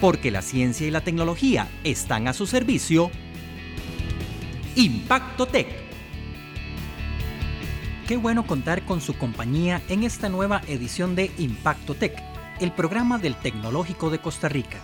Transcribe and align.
Porque 0.00 0.30
la 0.30 0.40
ciencia 0.40 0.86
y 0.86 0.90
la 0.90 1.02
tecnología 1.02 1.68
están 1.84 2.26
a 2.26 2.32
su 2.32 2.46
servicio. 2.46 3.10
Impacto 4.74 5.46
Tech. 5.46 5.68
Qué 8.08 8.16
bueno 8.16 8.46
contar 8.46 8.86
con 8.86 9.02
su 9.02 9.18
compañía 9.18 9.82
en 9.88 10.04
esta 10.04 10.30
nueva 10.30 10.62
edición 10.66 11.14
de 11.14 11.30
Impacto 11.36 11.94
Tech, 11.94 12.16
el 12.60 12.72
programa 12.72 13.18
del 13.18 13.36
Tecnológico 13.36 14.08
de 14.08 14.20
Costa 14.20 14.48
Rica. 14.48 14.80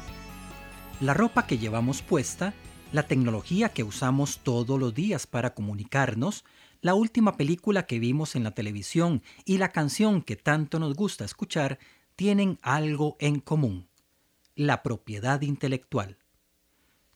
La 1.00 1.14
ropa 1.14 1.46
que 1.46 1.56
llevamos 1.56 2.02
puesta, 2.02 2.52
la 2.92 3.04
tecnología 3.04 3.70
que 3.70 3.84
usamos 3.84 4.40
todos 4.40 4.78
los 4.78 4.94
días 4.94 5.26
para 5.26 5.54
comunicarnos, 5.54 6.44
la 6.82 6.94
última 6.94 7.38
película 7.38 7.86
que 7.86 7.98
vimos 7.98 8.36
en 8.36 8.44
la 8.44 8.50
televisión 8.50 9.22
y 9.46 9.56
la 9.56 9.72
canción 9.72 10.20
que 10.20 10.36
tanto 10.36 10.78
nos 10.78 10.94
gusta 10.94 11.24
escuchar 11.24 11.78
tienen 12.16 12.58
algo 12.62 13.16
en 13.18 13.40
común, 13.40 13.88
la 14.56 14.82
propiedad 14.82 15.42
intelectual. 15.42 16.18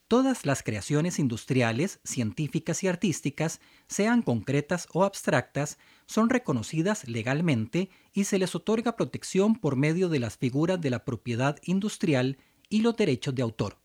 Todas 0.08 0.44
las 0.44 0.62
creaciones 0.62 1.18
industriales, 1.18 2.00
científicas 2.04 2.82
y 2.82 2.88
artísticas, 2.88 3.60
sean 3.86 4.22
concretas 4.22 4.88
o 4.92 5.04
abstractas, 5.04 5.78
son 6.06 6.30
reconocidas 6.30 7.08
legalmente 7.08 7.90
y 8.12 8.24
se 8.24 8.38
les 8.38 8.54
otorga 8.54 8.96
protección 8.96 9.54
por 9.54 9.76
medio 9.76 10.08
de 10.08 10.18
las 10.18 10.36
figuras 10.36 10.80
de 10.80 10.90
la 10.90 11.04
propiedad 11.04 11.58
industrial 11.62 12.38
y 12.68 12.82
los 12.82 12.96
derechos 12.96 13.34
de 13.34 13.42
autor. 13.42 13.78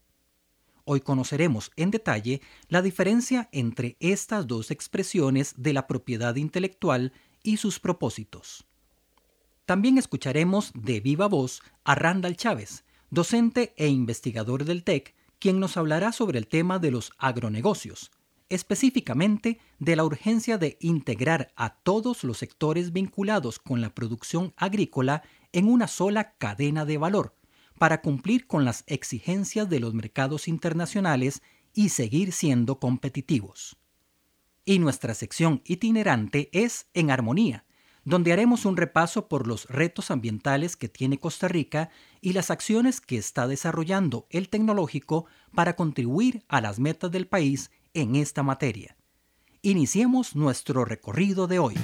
Hoy 0.83 1.01
conoceremos 1.01 1.71
en 1.75 1.91
detalle 1.91 2.41
la 2.67 2.81
diferencia 2.81 3.49
entre 3.51 3.95
estas 3.99 4.47
dos 4.47 4.71
expresiones 4.71 5.53
de 5.57 5.73
la 5.73 5.87
propiedad 5.87 6.35
intelectual 6.35 7.13
y 7.41 7.57
sus 7.57 7.79
propósitos. 7.79 8.65
También 9.65 9.97
escucharemos 9.97 10.71
de 10.75 10.99
viva 10.99 11.27
voz 11.27 11.61
a 11.83 11.95
Randall 11.95 12.35
Chávez, 12.35 12.84
docente 13.15 13.73
e 13.77 13.87
investigador 13.87 14.65
del 14.65 14.83
TEC, 14.83 15.15
quien 15.39 15.59
nos 15.59 15.77
hablará 15.77 16.11
sobre 16.11 16.37
el 16.37 16.47
tema 16.47 16.77
de 16.77 16.91
los 16.91 17.11
agronegocios, 17.17 18.11
específicamente 18.49 19.59
de 19.79 19.95
la 19.95 20.03
urgencia 20.03 20.59
de 20.59 20.77
integrar 20.81 21.51
a 21.55 21.77
todos 21.77 22.23
los 22.23 22.37
sectores 22.37 22.93
vinculados 22.93 23.57
con 23.57 23.81
la 23.81 23.95
producción 23.95 24.53
agrícola 24.57 25.23
en 25.51 25.67
una 25.67 25.87
sola 25.87 26.33
cadena 26.37 26.85
de 26.85 26.99
valor, 26.99 27.35
para 27.79 28.01
cumplir 28.01 28.45
con 28.45 28.65
las 28.65 28.83
exigencias 28.85 29.69
de 29.69 29.79
los 29.79 29.93
mercados 29.93 30.47
internacionales 30.47 31.41
y 31.73 31.89
seguir 31.89 32.31
siendo 32.33 32.79
competitivos. 32.79 33.77
Y 34.65 34.79
nuestra 34.79 35.13
sección 35.13 35.61
itinerante 35.65 36.49
es 36.51 36.87
En 36.93 37.11
Armonía, 37.11 37.64
donde 38.05 38.31
haremos 38.31 38.63
un 38.63 38.77
repaso 38.77 39.27
por 39.27 39.47
los 39.47 39.65
retos 39.65 40.09
ambientales 40.09 40.77
que 40.77 40.87
tiene 40.87 41.19
Costa 41.19 41.49
Rica 41.49 41.89
y 42.21 42.31
las 42.31 42.49
acciones 42.49 43.01
que 43.01 43.17
está 43.17 43.47
desarrollando 43.47 44.25
el 44.29 44.47
tecnológico 44.47 45.25
para 45.53 45.75
contribuir 45.75 46.45
a 46.47 46.61
las 46.61 46.79
metas 46.79 47.11
del 47.11 47.27
país 47.27 47.71
en 47.93 48.15
esta 48.15 48.41
materia. 48.43 48.95
Iniciemos 49.61 50.35
nuestro 50.35 50.85
recorrido 50.85 51.47
de 51.47 51.59
hoy. 51.59 51.75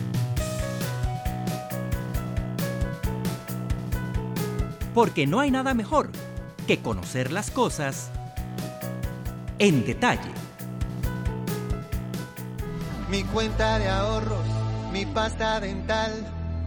porque 4.94 5.28
no 5.28 5.40
hay 5.40 5.52
nada 5.52 5.74
mejor 5.74 6.12
que 6.68 6.80
conocer 6.80 7.32
las 7.32 7.52
cosas 7.52 8.12
en 9.60 9.86
detalle. 9.86 10.32
Mi 13.10 13.24
cuenta 13.24 13.80
de 13.80 13.90
ahorros, 13.90 14.46
mi 14.92 15.06
pasta 15.06 15.60
dental, 15.60 16.12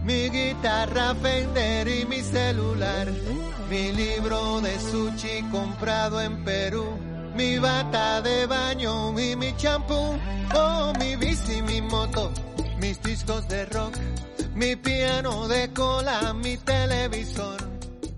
mi 0.05 0.29
guitarra 0.31 1.15
Fender 1.15 1.89
y 1.89 2.05
mi 2.07 2.21
celular, 2.21 3.13
mi 3.71 3.93
libro 3.93 4.61
de 4.61 4.79
sushi 4.79 5.43
comprado 5.51 6.21
en 6.21 6.45
Perú, 6.45 6.85
mi 7.37 7.59
bata 7.59 8.23
de 8.23 8.47
baño 8.47 9.19
y 9.19 9.37
mi 9.37 9.55
champú, 9.57 10.17
oh 10.55 10.93
mi 10.99 11.17
bici, 11.17 11.63
mi 11.63 11.81
moto, 11.83 12.33
mis 12.81 13.03
discos 13.03 13.47
de 13.49 13.67
rock, 13.67 13.95
mi 14.55 14.77
piano 14.77 15.47
de 15.49 15.71
cola, 15.73 16.33
mi 16.35 16.57
televisor. 16.57 17.75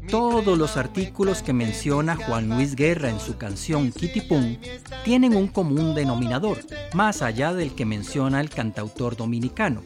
Todos 0.09 0.57
los 0.57 0.77
artículos 0.77 1.43
que 1.43 1.53
menciona 1.53 2.15
Juan 2.15 2.49
Luis 2.49 2.77
Guerra 2.77 3.11
en 3.11 3.19
su 3.19 3.37
canción 3.37 3.91
Kitty 3.91 4.21
Pum 4.21 4.57
tienen 5.05 5.35
un 5.35 5.49
común 5.49 5.97
denominador, 5.97 6.59
más 6.95 7.23
allá 7.23 7.53
del 7.53 7.75
que 7.75 7.85
menciona 7.85 8.41
el 8.41 8.49
cantautor 8.49 9.17
dominicano. 9.17 9.83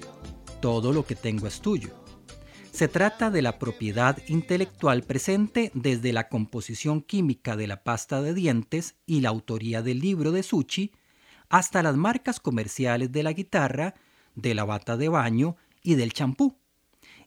Todo 0.61 0.93
lo 0.93 1.07
que 1.07 1.15
tengo 1.15 1.47
es 1.47 1.61
tuyo. 1.61 2.05
Se 2.71 2.87
trata 2.87 3.31
de 3.31 3.43
la 3.43 3.59
propiedad 3.59 4.19
intelectual 4.29 5.03
presente 5.03 5.71
desde 5.75 6.13
la 6.13 6.29
composición 6.29 7.01
química 7.01 7.57
de 7.57 7.67
la 7.67 7.83
pasta 7.83 8.21
de 8.21 8.35
dientes 8.35 8.97
y 9.07 9.23
la 9.23 9.31
autoría 9.31 9.83
del 9.83 10.01
libro 10.01 10.33
de 10.33 10.43
Suchi, 10.43 10.93
hasta 11.49 11.83
las 11.83 11.97
marcas 11.97 12.41
comerciales 12.41 13.11
de 13.11 13.23
la 13.23 13.33
guitarra, 13.33 13.95
de 14.35 14.55
la 14.55 14.65
bata 14.65 14.97
de 14.97 15.09
baño 15.09 15.57
y 15.83 15.95
del 15.95 16.13
champú. 16.13 16.57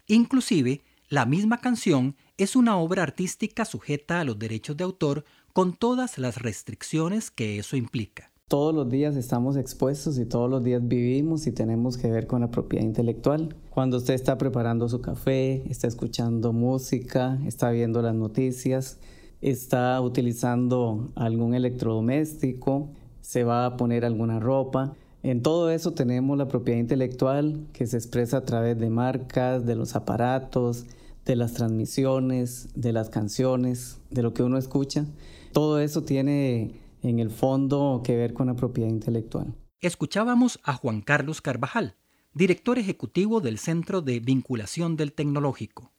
Inclusive, 0.07 0.83
la 1.09 1.25
misma 1.25 1.59
canción 1.59 2.15
es 2.37 2.55
una 2.55 2.77
obra 2.77 3.03
artística 3.03 3.65
sujeta 3.65 4.19
a 4.19 4.23
los 4.23 4.39
derechos 4.39 4.77
de 4.77 4.83
autor 4.83 5.25
con 5.53 5.73
todas 5.75 6.17
las 6.17 6.37
restricciones 6.37 7.31
que 7.31 7.59
eso 7.59 7.75
implica. 7.75 8.32
Todos 8.53 8.75
los 8.75 8.87
días 8.87 9.15
estamos 9.15 9.57
expuestos 9.57 10.19
y 10.19 10.25
todos 10.25 10.47
los 10.47 10.63
días 10.63 10.87
vivimos 10.87 11.47
y 11.47 11.51
tenemos 11.51 11.97
que 11.97 12.11
ver 12.11 12.27
con 12.27 12.41
la 12.41 12.51
propiedad 12.51 12.85
intelectual. 12.85 13.55
Cuando 13.71 13.97
usted 13.97 14.13
está 14.13 14.37
preparando 14.37 14.87
su 14.87 15.01
café, 15.01 15.63
está 15.71 15.87
escuchando 15.87 16.53
música, 16.53 17.39
está 17.47 17.71
viendo 17.71 18.03
las 18.03 18.13
noticias, 18.13 18.99
está 19.41 19.99
utilizando 20.01 21.11
algún 21.15 21.55
electrodoméstico, 21.55 22.89
se 23.21 23.43
va 23.43 23.65
a 23.65 23.75
poner 23.75 24.05
alguna 24.05 24.39
ropa. 24.39 24.93
En 25.23 25.41
todo 25.41 25.71
eso 25.71 25.93
tenemos 25.93 26.37
la 26.37 26.47
propiedad 26.47 26.79
intelectual 26.79 27.65
que 27.73 27.87
se 27.87 27.97
expresa 27.97 28.37
a 28.37 28.45
través 28.45 28.77
de 28.77 28.91
marcas, 28.91 29.65
de 29.65 29.75
los 29.75 29.95
aparatos, 29.95 30.85
de 31.25 31.35
las 31.35 31.53
transmisiones, 31.53 32.69
de 32.75 32.93
las 32.93 33.09
canciones, 33.09 33.97
de 34.11 34.21
lo 34.21 34.35
que 34.35 34.43
uno 34.43 34.59
escucha. 34.59 35.07
Todo 35.53 35.79
eso 35.79 36.03
tiene 36.03 36.82
en 37.03 37.19
el 37.19 37.29
fondo 37.29 38.01
que 38.03 38.15
ver 38.15 38.33
con 38.33 38.47
la 38.47 38.55
propiedad 38.55 38.89
intelectual. 38.89 39.53
Escuchábamos 39.81 40.59
a 40.63 40.73
Juan 40.73 41.01
Carlos 41.01 41.41
Carvajal, 41.41 41.95
director 42.33 42.79
ejecutivo 42.79 43.41
del 43.41 43.59
Centro 43.59 44.01
de 44.01 44.19
Vinculación 44.19 44.95
del 44.95 45.13
Tecnológico. 45.13 45.91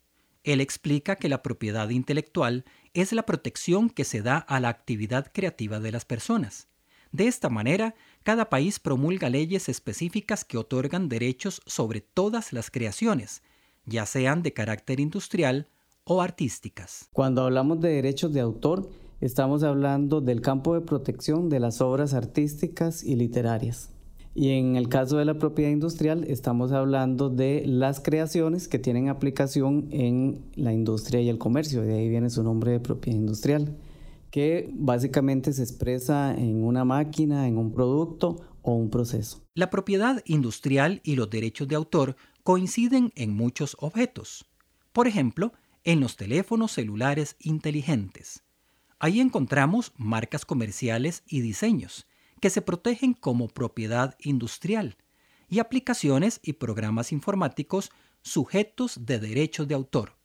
Él 0.43 0.61
explica 0.61 1.17
que 1.17 1.29
la 1.29 1.43
propiedad 1.43 1.89
intelectual 1.91 2.65
es 2.93 3.13
la 3.13 3.25
protección 3.27 3.91
que 3.91 4.05
se 4.05 4.23
da 4.23 4.39
a 4.39 4.61
la 4.61 4.69
actividad 4.69 5.31
creativa 5.33 5.81
de 5.81 5.93
las 5.93 6.05
personas. 6.05 6.69
De 7.13 7.29
esta 7.29 7.49
manera, 7.49 7.95
cada 8.25 8.49
país 8.49 8.81
promulga 8.81 9.31
leyes 9.31 9.69
específicas 9.69 10.45
que 10.45 10.59
otorgan 10.59 11.09
derechos 11.09 11.63
sobre 11.67 12.01
todas 12.01 12.53
las 12.53 12.71
creaciones, 12.71 13.43
ya 13.87 14.07
sean 14.07 14.43
de 14.43 14.53
carácter 14.53 14.99
industrial 14.99 15.69
o 16.05 16.21
artísticas. 16.21 17.09
Cuando 17.13 17.43
hablamos 17.43 17.81
de 17.81 17.91
derechos 17.91 18.33
de 18.33 18.41
autor, 18.41 18.91
estamos 19.25 19.62
hablando 19.62 20.21
del 20.21 20.43
campo 20.43 20.75
de 20.75 20.83
protección 20.83 21.49
de 21.49 21.59
las 21.59 21.81
obras 21.81 22.12
artísticas 22.12 23.03
y 23.03 23.17
literarias. 23.17 23.89
Y 24.35 24.51
en 24.51 24.77
el 24.77 24.91
caso 24.91 25.17
de 25.17 25.25
la 25.25 25.39
propiedad 25.39 25.71
industrial, 25.71 26.25
estamos 26.29 26.73
hablando 26.73 27.31
de 27.31 27.62
las 27.67 28.01
creaciones 28.01 28.69
que 28.69 28.79
tienen 28.79 29.09
aplicación 29.09 29.87
en 29.91 30.45
la 30.57 30.75
industria 30.75 31.23
y 31.23 31.31
el 31.31 31.39
comercio, 31.39 31.81
de 31.81 31.95
ahí 31.95 32.09
viene 32.11 32.29
su 32.29 32.43
nombre 32.43 32.73
de 32.73 32.81
propiedad 32.81 33.19
industrial, 33.19 33.79
que 34.31 34.71
básicamente 34.75 35.55
se 35.55 35.62
expresa 35.62 36.35
en 36.35 36.62
una 36.62 36.85
máquina, 36.85 37.49
en 37.49 37.56
un 37.56 37.73
producto 37.73 38.43
o 38.61 38.75
un 38.75 38.91
proceso. 38.91 39.41
La 39.55 39.71
propiedad 39.71 40.23
industrial 40.27 41.01
y 41.03 41.17
los 41.17 41.31
derechos 41.31 41.67
de 41.69 41.77
autor 41.77 42.17
coinciden 42.43 43.11
en 43.17 43.35
muchos 43.35 43.75
objetos. 43.81 44.45
Por 44.93 45.09
ejemplo, 45.09 45.53
en 45.82 46.00
los 46.00 46.17
teléfonos 46.17 46.73
celulares 46.73 47.37
inteligentes. 47.41 48.44
Ahí 48.99 49.20
encontramos 49.20 49.93
marcas 49.96 50.44
comerciales 50.44 51.23
y 51.26 51.41
diseños 51.41 52.06
que 52.41 52.50
se 52.50 52.62
protegen 52.62 53.14
como 53.14 53.49
propiedad 53.49 54.17
industrial 54.20 54.96
y 55.49 55.58
aplicaciones 55.58 56.41
y 56.43 56.55
programas 56.55 57.12
informáticos 57.12 57.91
sujetos 58.23 59.06
de 59.06 59.19
derechos 59.19 59.69
de 59.69 59.75
autor. 59.75 60.17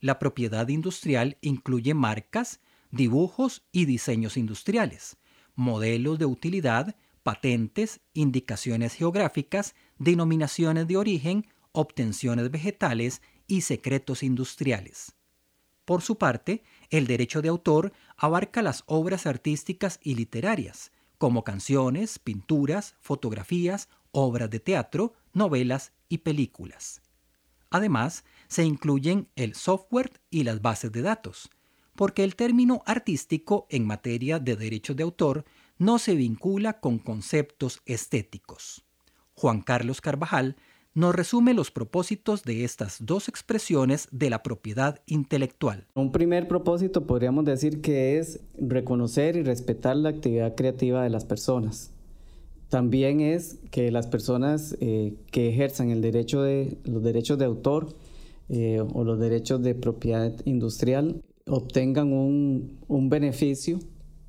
La 0.00 0.18
propiedad 0.18 0.68
industrial 0.68 1.38
incluye 1.40 1.94
marcas, 1.94 2.60
dibujos 2.90 3.62
y 3.72 3.84
diseños 3.84 4.36
industriales, 4.36 5.16
modelos 5.54 6.18
de 6.18 6.26
utilidad, 6.26 6.96
patentes, 7.22 8.00
indicaciones 8.12 8.94
geográficas, 8.94 9.74
denominaciones 9.98 10.88
de 10.88 10.96
origen, 10.96 11.46
obtenciones 11.72 12.50
vegetales 12.50 13.22
y 13.46 13.62
secretos 13.62 14.22
industriales. 14.22 15.14
Por 15.84 16.02
su 16.02 16.16
parte, 16.16 16.62
el 16.92 17.06
derecho 17.06 17.40
de 17.40 17.48
autor 17.48 17.92
abarca 18.18 18.60
las 18.60 18.84
obras 18.86 19.26
artísticas 19.26 19.98
y 20.02 20.14
literarias, 20.14 20.92
como 21.16 21.42
canciones, 21.42 22.18
pinturas, 22.18 22.94
fotografías, 23.00 23.88
obras 24.10 24.50
de 24.50 24.60
teatro, 24.60 25.14
novelas 25.32 25.92
y 26.10 26.18
películas. 26.18 27.00
Además, 27.70 28.24
se 28.46 28.64
incluyen 28.64 29.28
el 29.36 29.54
software 29.54 30.20
y 30.30 30.44
las 30.44 30.60
bases 30.60 30.92
de 30.92 31.00
datos, 31.00 31.48
porque 31.96 32.24
el 32.24 32.36
término 32.36 32.82
artístico 32.84 33.66
en 33.70 33.86
materia 33.86 34.38
de 34.38 34.56
derechos 34.56 34.94
de 34.94 35.02
autor 35.02 35.46
no 35.78 35.98
se 35.98 36.14
vincula 36.14 36.78
con 36.78 36.98
conceptos 36.98 37.80
estéticos. 37.86 38.84
Juan 39.32 39.62
Carlos 39.62 40.02
Carvajal 40.02 40.56
nos 40.94 41.14
resume 41.14 41.54
los 41.54 41.70
propósitos 41.70 42.42
de 42.42 42.64
estas 42.64 42.98
dos 43.00 43.28
expresiones 43.28 44.08
de 44.10 44.30
la 44.30 44.42
propiedad 44.42 45.00
intelectual. 45.06 45.86
Un 45.94 46.12
primer 46.12 46.48
propósito 46.48 47.06
podríamos 47.06 47.44
decir 47.44 47.80
que 47.80 48.18
es 48.18 48.40
reconocer 48.58 49.36
y 49.36 49.42
respetar 49.42 49.96
la 49.96 50.10
actividad 50.10 50.54
creativa 50.54 51.02
de 51.02 51.10
las 51.10 51.24
personas. 51.24 51.90
También 52.68 53.20
es 53.20 53.58
que 53.70 53.90
las 53.90 54.06
personas 54.06 54.76
eh, 54.80 55.14
que 55.30 55.48
ejerzan 55.48 55.90
el 55.90 56.00
derecho 56.00 56.42
de, 56.42 56.78
los 56.84 57.02
derechos 57.02 57.38
de 57.38 57.44
autor 57.44 57.94
eh, 58.48 58.80
o 58.80 59.04
los 59.04 59.18
derechos 59.18 59.62
de 59.62 59.74
propiedad 59.74 60.32
industrial 60.44 61.22
obtengan 61.46 62.12
un, 62.12 62.78
un 62.88 63.10
beneficio 63.10 63.78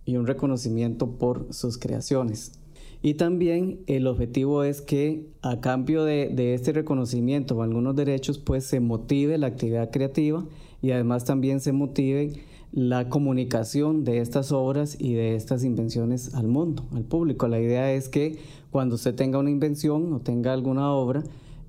y 0.06 0.18
un 0.18 0.28
reconocimiento 0.28 1.12
por 1.18 1.54
sus 1.54 1.78
creaciones. 1.78 2.60
Y 3.06 3.16
también 3.16 3.82
el 3.88 4.08
objetivo 4.08 4.64
es 4.64 4.82
que 4.82 5.28
a 5.42 5.60
cambio 5.60 6.06
de, 6.06 6.54
este 6.54 6.72
reconocimiento 6.72 7.54
o 7.58 7.62
algunos 7.62 7.98
derechos, 7.98 8.38
pues 8.40 8.64
se 8.64 8.80
motive 8.80 9.38
la 9.38 9.48
actividad 9.48 9.92
creativa 9.92 10.46
y 10.82 10.92
además 10.92 11.26
también 11.26 11.60
se 11.60 11.74
motive 11.74 12.32
la 12.72 13.10
comunicación 13.10 14.06
de 14.06 14.20
estas 14.20 14.54
obras 14.54 14.96
y 14.98 15.16
de 15.16 15.36
estas 15.36 15.66
invenciones 15.66 16.34
al 16.34 16.48
mundo, 16.48 16.86
al 16.94 17.04
público. 17.04 17.50
La 17.50 17.60
idea 17.60 17.92
es 17.92 18.08
que 18.08 18.38
cuando 18.72 18.96
usted 18.96 19.14
tenga 19.14 19.38
una 19.38 19.52
invención 19.52 20.14
o 20.14 20.22
tenga 20.22 20.54
alguna 20.54 20.90
obra, 20.94 21.24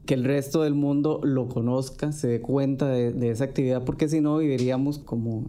que 0.06 0.14
el 0.14 0.22
resto 0.22 0.62
del 0.62 0.74
mundo 0.74 1.20
lo 1.24 1.48
conozca, 1.48 2.12
se 2.12 2.28
dé 2.28 2.40
cuenta 2.42 2.86
de, 2.86 3.12
de 3.12 3.30
esa 3.30 3.42
actividad, 3.42 3.84
porque 3.84 4.08
si 4.08 4.20
no 4.20 4.38
viviríamos 4.38 5.00
como 5.00 5.46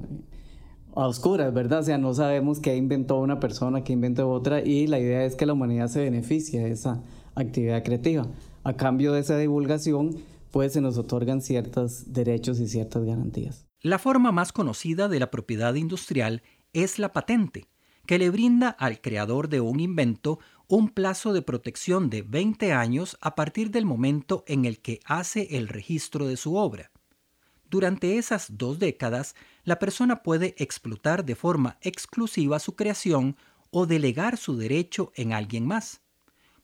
a 0.96 1.08
oscuras, 1.08 1.54
¿verdad? 1.54 1.80
O 1.80 1.84
sea, 1.84 1.98
no 1.98 2.14
sabemos 2.14 2.60
qué 2.60 2.76
inventó 2.76 3.20
una 3.20 3.40
persona, 3.40 3.84
qué 3.84 3.94
inventó 3.94 4.30
otra 4.30 4.62
y 4.62 4.88
la 4.88 5.00
idea 5.00 5.26
es 5.26 5.36
que 5.36 5.46
la 5.46 5.54
humanidad 5.54 5.88
se 5.88 6.02
beneficie 6.02 6.64
de 6.64 6.72
esa 6.72 7.04
actividad 7.36 7.84
creativa. 7.84 8.26
A 8.64 8.74
cambio 8.74 9.12
de 9.12 9.20
esa 9.20 9.38
divulgación, 9.38 10.16
pues 10.52 10.74
se 10.74 10.82
nos 10.82 10.98
otorgan 10.98 11.42
ciertos 11.42 12.14
derechos 12.14 12.60
y 12.60 12.68
ciertas 12.68 13.04
garantías. 13.04 13.68
La 13.82 14.00
forma 14.00 14.32
más 14.32 14.54
conocida 14.54 15.10
de 15.10 15.20
la 15.20 15.30
propiedad 15.30 15.76
industrial 15.76 16.42
es 16.74 16.98
la 16.98 17.12
patente, 17.12 17.68
que 18.08 18.18
le 18.18 18.30
brinda 18.30 18.70
al 18.70 19.02
creador 19.02 19.50
de 19.50 19.60
un 19.62 19.80
invento 19.80 20.40
un 20.68 20.90
plazo 20.90 21.34
de 21.34 21.42
protección 21.42 22.10
de 22.10 22.22
20 22.22 22.74
años 22.74 23.18
a 23.22 23.36
partir 23.36 23.70
del 23.70 23.86
momento 23.86 24.44
en 24.48 24.66
el 24.66 24.80
que 24.80 25.00
hace 25.06 25.58
el 25.58 25.68
registro 25.68 26.26
de 26.26 26.38
su 26.38 26.56
obra. 26.56 26.92
Durante 27.70 28.18
esas 28.18 28.58
dos 28.58 28.80
décadas, 28.80 29.36
la 29.66 29.80
persona 29.80 30.24
puede 30.24 30.56
explotar 30.58 31.26
de 31.26 31.36
forma 31.36 31.78
exclusiva 31.82 32.60
su 32.60 32.76
creación 32.76 33.36
o 33.72 33.86
delegar 33.86 34.38
su 34.38 34.56
derecho 34.56 35.12
en 35.16 35.34
alguien 35.34 35.66
más. 35.66 36.02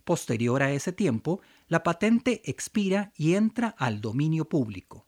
Posterior 0.06 0.64
a 0.64 0.72
ese 0.72 0.94
tiempo, 0.94 1.42
la 1.68 1.84
patente 1.84 2.42
expira 2.46 3.12
y 3.18 3.34
entra 3.34 3.70
al 3.78 4.02
dominio 4.02 4.46
público. 4.46 5.08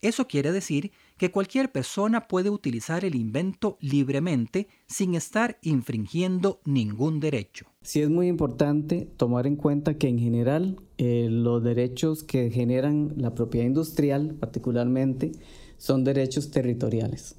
Eso 0.00 0.28
quiere 0.28 0.52
decir 0.52 0.92
que 1.16 1.32
cualquier 1.32 1.72
persona 1.72 2.28
puede 2.28 2.50
utilizar 2.50 3.04
el 3.04 3.16
invento 3.16 3.78
libremente 3.80 4.68
sin 4.86 5.16
estar 5.16 5.58
infringiendo 5.60 6.60
ningún 6.64 7.18
derecho. 7.18 7.66
Sí 7.82 8.00
es 8.00 8.08
muy 8.08 8.28
importante 8.28 9.08
tomar 9.16 9.48
en 9.48 9.56
cuenta 9.56 9.98
que 9.98 10.08
en 10.08 10.20
general 10.20 10.80
eh, 10.98 11.26
los 11.30 11.64
derechos 11.64 12.22
que 12.22 12.50
generan 12.50 13.14
la 13.16 13.34
propiedad 13.34 13.66
industrial 13.66 14.36
particularmente 14.38 15.32
son 15.78 16.04
derechos 16.04 16.50
territoriales. 16.50 17.36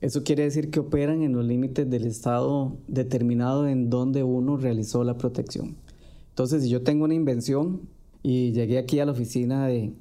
Eso 0.00 0.24
quiere 0.24 0.42
decir 0.42 0.70
que 0.70 0.80
operan 0.80 1.22
en 1.22 1.32
los 1.32 1.44
límites 1.44 1.88
del 1.88 2.06
estado 2.06 2.76
determinado 2.88 3.68
en 3.68 3.88
donde 3.88 4.24
uno 4.24 4.56
realizó 4.56 5.04
la 5.04 5.16
protección. 5.16 5.76
Entonces, 6.30 6.64
si 6.64 6.70
yo 6.70 6.82
tengo 6.82 7.04
una 7.04 7.14
invención 7.14 7.82
y 8.22 8.50
llegué 8.50 8.78
aquí 8.78 8.98
a 8.98 9.04
la 9.04 9.12
oficina 9.12 9.68
de, 9.68 9.92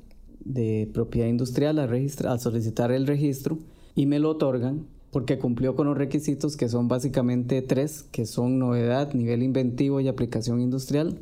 de 0.43 0.89
propiedad 0.91 1.27
industrial 1.27 1.77
a, 1.77 2.37
solicitar 2.39 2.91
el 2.91 3.05
registro 3.05 3.59
y 3.93 4.07
me 4.07 4.17
lo 4.17 4.31
otorgan 4.31 4.87
porque 5.11 5.37
cumplió 5.37 5.75
con 5.75 5.87
los 5.87 5.97
requisitos 5.97 6.55
que 6.55 6.69
son 6.69 6.87
básicamente 6.87 7.61
tres, 7.61 8.03
que 8.11 8.25
son 8.25 8.57
novedad, 8.57 9.13
nivel 9.13 9.43
inventivo 9.43 9.99
y 9.99 10.07
aplicación 10.07 10.61
industrial. 10.61 11.19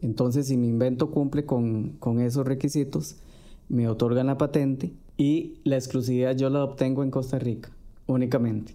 Entonces, 0.00 0.46
si 0.46 0.56
mi 0.56 0.68
invento 0.68 1.10
cumple 1.10 1.44
con, 1.44 1.96
con 1.98 2.20
esos 2.20 2.46
requisitos, 2.46 3.16
me 3.68 3.88
otorgan 3.88 4.28
la 4.28 4.38
patente 4.38 4.92
y 5.16 5.60
la 5.64 5.76
exclusividad 5.76 6.36
yo 6.36 6.50
la 6.50 6.64
obtengo 6.64 7.02
en 7.02 7.10
Costa 7.10 7.38
Rica 7.38 7.70
únicamente. 8.06 8.74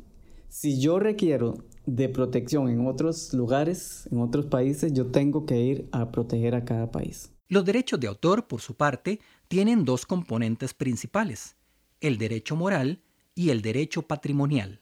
Si 0.49 0.79
yo 0.79 0.99
requiero 0.99 1.65
de 1.85 2.09
protección 2.09 2.69
en 2.69 2.85
otros 2.87 3.33
lugares, 3.33 4.07
en 4.11 4.19
otros 4.19 4.45
países, 4.45 4.93
yo 4.93 5.07
tengo 5.07 5.45
que 5.45 5.59
ir 5.59 5.89
a 5.91 6.11
proteger 6.11 6.55
a 6.55 6.65
cada 6.65 6.91
país. 6.91 7.31
Los 7.49 7.63
derechos 7.63 7.99
de 7.99 8.07
autor, 8.07 8.47
por 8.47 8.61
su 8.61 8.75
parte, 8.75 9.19
tienen 9.47 9.85
dos 9.85 10.05
componentes 10.05 10.73
principales, 10.73 11.55
el 12.01 12.17
derecho 12.17 12.55
moral 12.55 13.01
y 13.35 13.49
el 13.51 13.61
derecho 13.61 14.01
patrimonial. 14.01 14.81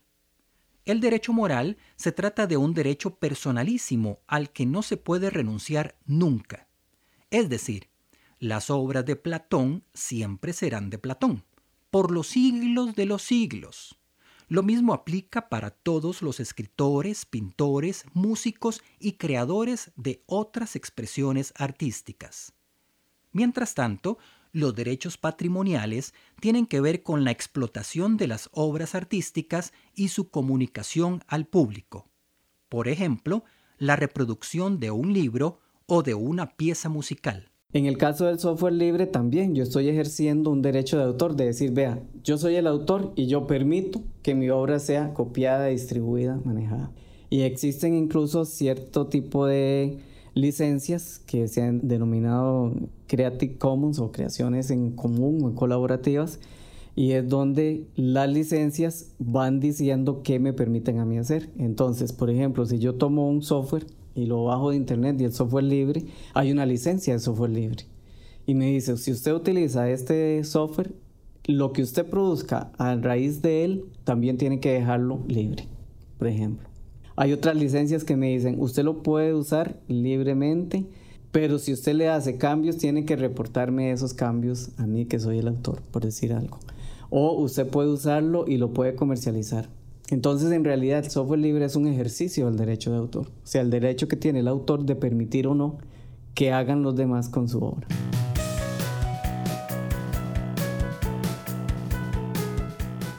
El 0.86 1.00
derecho 1.00 1.34
moral 1.34 1.78
se 1.96 2.12
trata 2.12 2.48
de 2.48 2.58
un 2.58 2.74
derecho 2.74 3.16
personalísimo 3.16 4.19
al 4.28 4.51
que 4.51 4.66
no 4.66 4.81
se 4.81 4.98
puede 4.98 5.30
renunciar 5.30 5.98
nunca. 6.06 6.68
Es 7.31 7.50
decir, 7.50 7.90
las 8.45 8.69
obras 8.69 9.03
de 9.06 9.15
Platón 9.15 9.83
siempre 9.95 10.53
serán 10.53 10.92
de 10.92 11.00
Platón, 11.00 11.44
por 11.89 12.12
los 12.12 12.27
siglos 12.27 12.94
de 12.94 13.07
los 13.07 13.24
siglos. 13.24 13.97
Lo 14.47 14.62
mismo 14.62 14.94
aplica 14.94 15.50
para 15.50 15.71
todos 15.71 16.21
los 16.21 16.39
escritores, 16.39 17.25
pintores, 17.25 18.06
músicos 18.13 18.83
y 19.00 19.13
creadores 19.13 19.92
de 19.95 20.21
otras 20.27 20.75
expresiones 20.75 21.53
artísticas. 21.57 22.53
Mientras 23.31 23.74
tanto, 23.74 24.19
los 24.51 24.75
derechos 24.75 25.18
patrimoniales 25.18 26.13
tienen 26.39 26.68
que 26.68 26.81
ver 26.81 27.01
con 27.01 27.24
la 27.24 27.31
explotación 27.31 28.15
de 28.15 28.27
las 28.27 28.50
obras 28.51 28.94
artísticas 28.94 29.74
y 29.95 30.09
su 30.09 30.30
comunicación 30.30 31.24
al 31.25 31.48
público. 31.48 32.12
Por 32.69 32.89
ejemplo, 32.89 33.44
la 33.80 33.95
reproducción 33.95 34.80
de 34.80 34.91
un 34.91 35.13
libro 35.13 35.62
o 35.88 36.03
de 36.03 36.13
una 36.13 36.56
pieza 36.56 36.89
musical. 36.89 37.51
En 37.75 37.88
el 37.88 37.98
caso 37.98 38.27
del 38.27 38.39
software 38.39 38.72
libre 38.72 39.06
también 39.06 39.54
yo 39.54 39.62
estoy 39.62 39.89
ejerciendo 39.89 40.50
un 40.50 40.62
derecho 40.62 40.98
de 40.98 41.04
autor 41.04 41.36
de 41.36 41.48
decir, 41.48 41.72
vea, 41.72 42.01
yo 42.24 42.38
soy 42.38 42.56
el 42.56 42.68
autor 42.68 43.12
y 43.18 43.27
yo 43.27 43.48
permito 43.48 44.01
que 44.22 44.34
mi 44.34 44.50
obra 44.50 44.79
sea 44.79 45.13
copiada, 45.13 45.65
distribuida, 45.65 46.39
manejada. 46.46 46.94
Y 47.29 47.41
existen 47.41 47.94
incluso 47.94 48.46
cierto 48.46 49.08
tipo 49.08 49.46
de 49.46 49.98
licencias 50.36 51.20
que 51.20 51.50
se 51.50 51.63
han 51.63 51.86
denominado 51.86 52.72
Creative 53.08 53.58
Commons 53.58 54.00
o 54.00 54.10
creaciones 54.13 54.72
en 54.72 54.91
común 54.91 55.44
o 55.44 55.53
colaborativas 55.53 56.39
y 56.96 57.12
es 57.12 57.27
donde 57.27 57.88
las 57.98 58.29
licencias 58.29 59.12
van 59.20 59.60
diciendo 59.60 60.22
qué 60.24 60.39
me 60.39 60.53
permiten 60.53 61.00
a 61.00 61.05
mí 61.05 61.17
hacer. 61.17 61.50
Entonces, 61.58 62.13
por 62.13 62.29
ejemplo, 62.29 62.65
si 62.65 62.79
yo 62.79 62.96
tomo 62.96 63.27
un 63.27 63.44
software 63.44 63.86
y 64.15 64.25
lo 64.25 64.45
bajo 64.45 64.72
de 64.72 64.77
internet 64.77 65.19
y 65.19 65.25
el 65.25 65.34
software 65.34 65.65
libre, 65.65 66.05
hay 66.34 66.51
una 66.51 66.65
licencia 66.65 67.13
de 67.13 67.19
software 67.19 67.51
libre. 67.51 67.84
Y 68.48 68.55
me 68.55 68.72
dice, 68.72 68.98
si 68.98 69.12
usted 69.12 69.34
utiliza 69.34 69.89
este 69.89 70.43
software, 70.43 70.93
lo 71.45 71.74
que 71.74 71.84
usted 71.84 72.05
produzca 72.07 72.72
a 72.77 72.95
raíz 72.95 73.41
de 73.41 73.65
él 73.65 73.86
también 74.03 74.38
tiene 74.38 74.60
que 74.60 74.72
dejarlo 74.72 75.19
libre, 75.27 75.67
por 76.17 76.27
ejemplo. 76.27 76.67
Hay 77.17 77.34
otras 77.34 77.55
licencias 77.55 78.03
que 78.03 78.15
me 78.15 78.29
dicen, 78.29 78.57
usted 78.60 78.84
lo 78.84 79.03
puede 79.03 79.34
usar 79.34 79.79
libremente, 79.88 80.86
pero 81.31 81.60
si 81.60 81.74
usted 81.74 81.93
le 81.95 82.10
hace 82.10 82.38
cambios, 82.38 82.77
tiene 82.77 83.05
que 83.05 83.15
reportarme 83.15 83.91
esos 83.91 84.13
cambios 84.13 84.72
a 84.77 84.86
mí 84.86 85.05
que 85.05 85.19
soy 85.19 85.39
el 85.39 85.48
autor, 85.48 85.81
por 85.91 86.03
decir 86.03 86.34
algo. 86.34 86.60
O 87.10 87.34
usted 87.34 87.67
puede 87.67 87.89
usarlo 87.89 88.45
y 88.48 88.57
lo 88.57 88.74
puede 88.74 88.95
comercializar. 88.95 89.69
Entonces, 90.09 90.51
en 90.51 90.63
realidad, 90.63 91.03
el 91.03 91.09
software 91.09 91.39
libre 91.39 91.65
es 91.65 91.75
un 91.75 91.88
ejercicio 91.88 92.45
del 92.45 92.57
derecho 92.57 92.91
de 92.91 92.97
autor, 92.97 93.27
o 93.27 93.47
sea, 93.47 93.62
el 93.62 93.71
derecho 93.71 94.07
que 94.07 94.15
tiene 94.15 94.39
el 94.39 94.47
autor 94.47 94.85
de 94.85 94.95
permitir 94.95 95.47
o 95.47 95.55
no 95.55 95.79
que 96.35 96.51
hagan 96.51 96.83
los 96.83 96.95
demás 96.95 97.29
con 97.29 97.47
su 97.47 97.63
obra. 97.63 97.88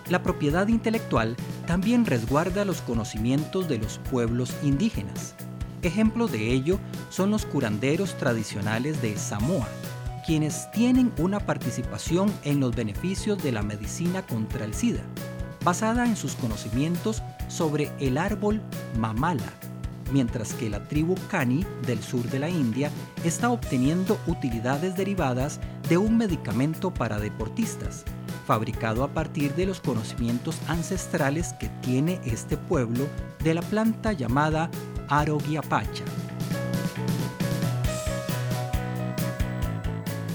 La 0.09 0.23
propiedad 0.23 0.69
intelectual 0.69 1.35
también 1.67 2.07
resguarda 2.07 2.65
los 2.65 2.81
conocimientos 2.83 3.69
de 3.69 3.79
los 3.79 3.99
pueblos 4.11 4.55
indígenas. 4.63 5.35
Ejemplo 5.83 6.29
de 6.29 6.53
ello 6.53 6.79
son 7.11 7.33
los 7.33 7.47
curanderos 7.47 8.15
tradicionales 8.15 9.03
de 9.03 9.17
Samoa, 9.17 9.67
quienes 10.25 10.71
tienen 10.71 11.11
una 11.19 11.41
participación 11.41 12.33
en 12.45 12.61
los 12.61 12.77
beneficios 12.77 13.43
de 13.43 13.51
la 13.51 13.63
medicina 13.63 14.25
contra 14.25 14.65
el 14.65 14.75
SIDA 14.75 15.03
basada 15.67 16.07
en 16.07 16.15
sus 16.15 16.37
conocimientos 16.37 17.25
sobre 17.49 17.91
el 17.99 18.19
árbol 18.19 18.63
mamala, 19.01 19.53
mientras 20.13 20.55
que 20.55 20.71
la 20.71 20.87
tribu 20.87 21.17
Kani 21.29 21.67
del 21.85 22.01
sur 22.05 22.23
de 22.31 22.39
la 22.39 22.49
India 22.49 22.89
está 23.25 23.51
obteniendo 23.51 24.17
utilidades 24.29 24.97
derivadas 24.97 25.59
de 25.89 25.99
un 25.99 26.17
medicamento 26.17 26.95
para 26.95 27.19
deportistas, 27.19 28.05
fabricado 28.47 29.03
a 29.03 29.09
partir 29.09 29.57
de 29.57 29.67
los 29.67 29.81
conocimientos 29.81 30.57
ancestrales 30.69 31.53
que 31.55 31.69
tiene 31.83 32.21
este 32.25 32.57
pueblo 32.57 33.09
de 33.43 33.55
la 33.55 33.63
planta 33.63 34.13
llamada 34.13 34.71
Arogiapacha. 35.09 36.05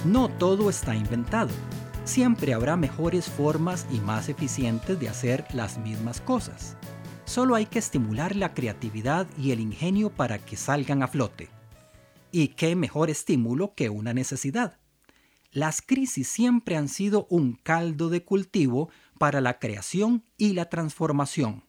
No 0.04 0.28
todo 0.28 0.70
está 0.70 0.94
inventado. 0.94 1.71
Siempre 2.03 2.53
habrá 2.53 2.75
mejores 2.77 3.29
formas 3.29 3.86
y 3.91 4.00
más 4.00 4.27
eficientes 4.27 5.00
de 5.00 5.08
hacer 5.08 5.46
las 5.53 5.77
mismas 5.77 6.20
cosas. 6.20 6.75
Solo 7.25 7.55
hay 7.55 7.67
que 7.67 7.79
estimular 7.79 8.36
la 8.36 8.53
creatividad 8.53 9.27
y 9.38 9.51
el 9.51 9.60
ingenio 9.60 10.10
para 10.10 10.39
que 10.39 10.58
salgan 10.58 11.03
a 11.03 11.08
flote. 11.08 11.50
¿Y 12.31 12.50
qué 12.50 12.75
mejor 12.75 13.10
estímulo 13.10 13.75
que 13.75 13.89
una 13.89 14.13
necesidad? 14.13 14.79
Las 15.51 15.81
crisis 15.81 16.27
siempre 16.27 16.75
han 16.75 16.88
sido 16.88 17.27
un 17.29 17.53
caldo 17.53 18.10
de 18.10 18.24
cultivo 18.24 18.89
para 19.20 19.39
la 19.39 19.60
creación 19.60 20.24
y 20.38 20.53
la 20.53 20.70
transformación. 20.70 21.65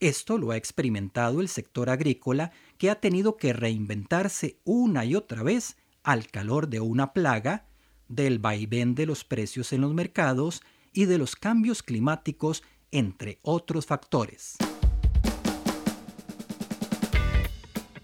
Esto 0.00 0.38
lo 0.38 0.52
ha 0.52 0.56
experimentado 0.56 1.40
el 1.40 1.48
sector 1.48 1.90
agrícola 1.90 2.50
que 2.78 2.90
ha 2.90 3.00
tenido 3.00 3.36
que 3.36 3.52
reinventarse 3.52 4.58
una 4.64 5.04
y 5.04 5.14
otra 5.14 5.42
vez 5.42 5.76
al 6.02 6.28
calor 6.28 6.68
de 6.68 6.80
una 6.80 7.12
plaga, 7.12 7.66
del 8.08 8.38
vaivén 8.38 8.94
de 8.94 9.06
los 9.06 9.24
precios 9.24 9.72
en 9.72 9.80
los 9.80 9.94
mercados 9.94 10.62
y 10.92 11.06
de 11.06 11.18
los 11.18 11.36
cambios 11.36 11.82
climáticos 11.82 12.62
entre 12.90 13.38
otros 13.42 13.86
factores. 13.86 14.56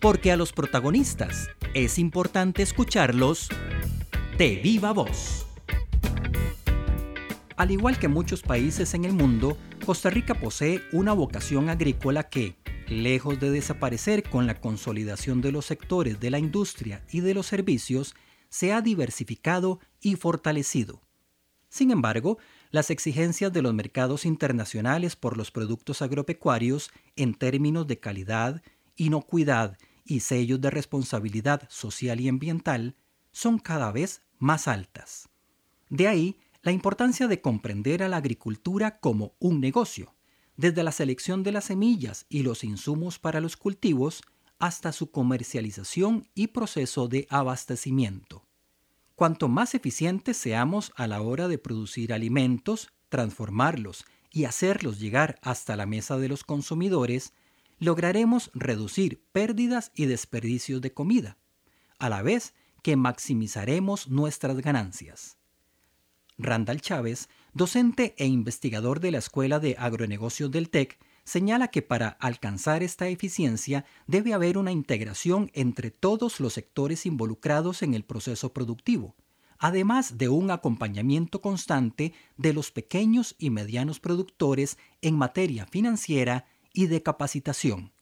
Porque 0.00 0.32
a 0.32 0.36
los 0.36 0.52
protagonistas 0.52 1.48
es 1.74 1.98
importante 1.98 2.62
escucharlos 2.62 3.48
de 4.38 4.56
viva 4.56 4.92
voz. 4.92 5.46
Al 7.56 7.70
igual 7.70 7.98
que 7.98 8.08
muchos 8.08 8.40
países 8.40 8.94
en 8.94 9.04
el 9.04 9.12
mundo, 9.12 9.58
Costa 9.84 10.08
Rica 10.08 10.34
posee 10.34 10.80
una 10.92 11.12
vocación 11.12 11.68
agrícola 11.68 12.30
que, 12.30 12.56
lejos 12.88 13.38
de 13.38 13.50
desaparecer 13.50 14.22
con 14.22 14.46
la 14.46 14.60
consolidación 14.60 15.42
de 15.42 15.52
los 15.52 15.66
sectores 15.66 16.18
de 16.18 16.30
la 16.30 16.38
industria 16.38 17.04
y 17.10 17.20
de 17.20 17.34
los 17.34 17.46
servicios, 17.46 18.14
se 18.50 18.72
ha 18.72 18.82
diversificado 18.82 19.80
y 20.00 20.16
fortalecido. 20.16 21.00
Sin 21.70 21.90
embargo, 21.90 22.38
las 22.70 22.90
exigencias 22.90 23.52
de 23.52 23.62
los 23.62 23.72
mercados 23.72 24.26
internacionales 24.26 25.16
por 25.16 25.36
los 25.36 25.50
productos 25.50 26.02
agropecuarios 26.02 26.90
en 27.16 27.34
términos 27.34 27.86
de 27.86 27.98
calidad, 27.98 28.62
inocuidad 28.96 29.78
y 30.04 30.20
sellos 30.20 30.60
de 30.60 30.70
responsabilidad 30.70 31.68
social 31.70 32.20
y 32.20 32.28
ambiental 32.28 32.96
son 33.30 33.58
cada 33.58 33.92
vez 33.92 34.22
más 34.38 34.66
altas. 34.66 35.28
De 35.88 36.08
ahí 36.08 36.38
la 36.62 36.72
importancia 36.72 37.28
de 37.28 37.40
comprender 37.40 38.02
a 38.02 38.08
la 38.08 38.18
agricultura 38.18 38.98
como 38.98 39.34
un 39.38 39.60
negocio, 39.60 40.14
desde 40.56 40.82
la 40.82 40.92
selección 40.92 41.42
de 41.42 41.52
las 41.52 41.64
semillas 41.64 42.26
y 42.28 42.42
los 42.42 42.64
insumos 42.64 43.18
para 43.18 43.40
los 43.40 43.56
cultivos 43.56 44.22
hasta 44.60 44.92
su 44.92 45.10
comercialización 45.10 46.28
y 46.34 46.48
proceso 46.48 47.08
de 47.08 47.26
abastecimiento. 47.30 48.46
Cuanto 49.16 49.48
más 49.48 49.74
eficientes 49.74 50.36
seamos 50.36 50.92
a 50.96 51.06
la 51.06 51.20
hora 51.22 51.48
de 51.48 51.58
producir 51.58 52.12
alimentos, 52.12 52.92
transformarlos 53.08 54.04
y 54.30 54.44
hacerlos 54.44 55.00
llegar 55.00 55.38
hasta 55.42 55.76
la 55.76 55.86
mesa 55.86 56.18
de 56.18 56.28
los 56.28 56.44
consumidores, 56.44 57.32
lograremos 57.78 58.50
reducir 58.54 59.24
pérdidas 59.32 59.90
y 59.94 60.04
desperdicios 60.04 60.80
de 60.80 60.92
comida, 60.92 61.38
a 61.98 62.08
la 62.08 62.22
vez 62.22 62.54
que 62.82 62.96
maximizaremos 62.96 64.08
nuestras 64.08 64.58
ganancias. 64.58 65.38
Randall 66.38 66.80
Chávez, 66.80 67.28
docente 67.52 68.14
e 68.18 68.26
investigador 68.26 69.00
de 69.00 69.10
la 69.10 69.18
Escuela 69.18 69.58
de 69.58 69.76
Agronegocios 69.78 70.50
del 70.50 70.70
TEC, 70.70 70.98
señala 71.30 71.68
que 71.68 71.80
para 71.80 72.08
alcanzar 72.08 72.82
esta 72.82 73.06
eficiencia 73.06 73.84
debe 74.08 74.34
haber 74.34 74.58
una 74.58 74.72
integración 74.72 75.52
entre 75.54 75.92
todos 75.92 76.40
los 76.40 76.54
sectores 76.54 77.06
involucrados 77.06 77.82
en 77.82 77.94
el 77.94 78.02
proceso 78.02 78.52
productivo, 78.52 79.14
además 79.60 80.18
de 80.18 80.28
un 80.28 80.50
acompañamiento 80.50 81.40
constante 81.40 82.12
de 82.36 82.52
los 82.52 82.72
pequeños 82.72 83.36
y 83.38 83.50
medianos 83.50 84.00
productores 84.00 84.76
en 85.02 85.14
materia 85.14 85.66
financiera 85.66 86.46
y 86.72 86.88
de 86.88 87.00
capacitación. 87.00 87.92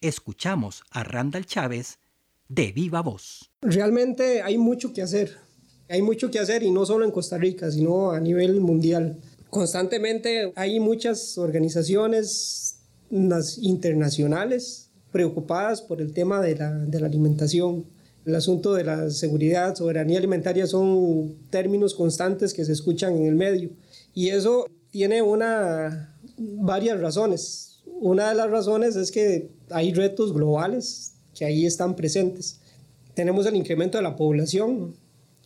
Escuchamos 0.00 0.82
a 0.90 1.04
Randall 1.04 1.46
Chávez 1.46 2.00
de 2.48 2.72
viva 2.72 3.00
voz. 3.00 3.52
Realmente 3.62 4.42
hay 4.42 4.58
mucho 4.58 4.92
que 4.92 5.02
hacer. 5.02 5.36
Hay 5.88 6.02
mucho 6.02 6.32
que 6.32 6.40
hacer 6.40 6.64
y 6.64 6.72
no 6.72 6.84
solo 6.84 7.04
en 7.04 7.12
Costa 7.12 7.38
Rica, 7.38 7.70
sino 7.70 8.10
a 8.10 8.18
nivel 8.18 8.60
mundial 8.60 9.20
constantemente 9.50 10.52
hay 10.54 10.80
muchas 10.80 11.38
organizaciones 11.38 12.78
internacionales 13.10 14.90
preocupadas 15.12 15.80
por 15.82 16.00
el 16.00 16.12
tema 16.12 16.40
de 16.42 16.56
la, 16.56 17.06
alimentación. 17.06 17.86
El 18.24 18.34
asunto 18.34 18.74
de 18.74 18.84
la 18.84 19.10
seguridad, 19.10 19.74
soberanía 19.76 20.18
alimentaria 20.18 20.66
son 20.66 21.36
términos 21.48 21.94
constantes 21.94 22.52
que 22.52 22.64
se 22.64 22.72
escuchan 22.72 23.16
en 23.16 23.26
el 23.26 23.36
medio. 23.36 23.70
Y 24.14 24.30
eso 24.30 24.66
tiene 24.90 25.22
una, 25.22 26.18
varias 26.36 27.00
razones. 27.00 27.82
Una 27.86 28.30
de 28.30 28.34
las 28.34 28.50
razones 28.50 28.96
es 28.96 29.12
que 29.12 29.50
hay 29.70 29.94
retos 29.94 30.32
globales 30.32 31.14
que 31.34 31.44
ahí 31.44 31.66
están 31.66 31.94
presentes. 31.94 32.60
Tenemos 33.14 33.46
el 33.46 33.56
incremento 33.56 33.96
de 33.96 34.02
la 34.02 34.16
población, 34.16 34.96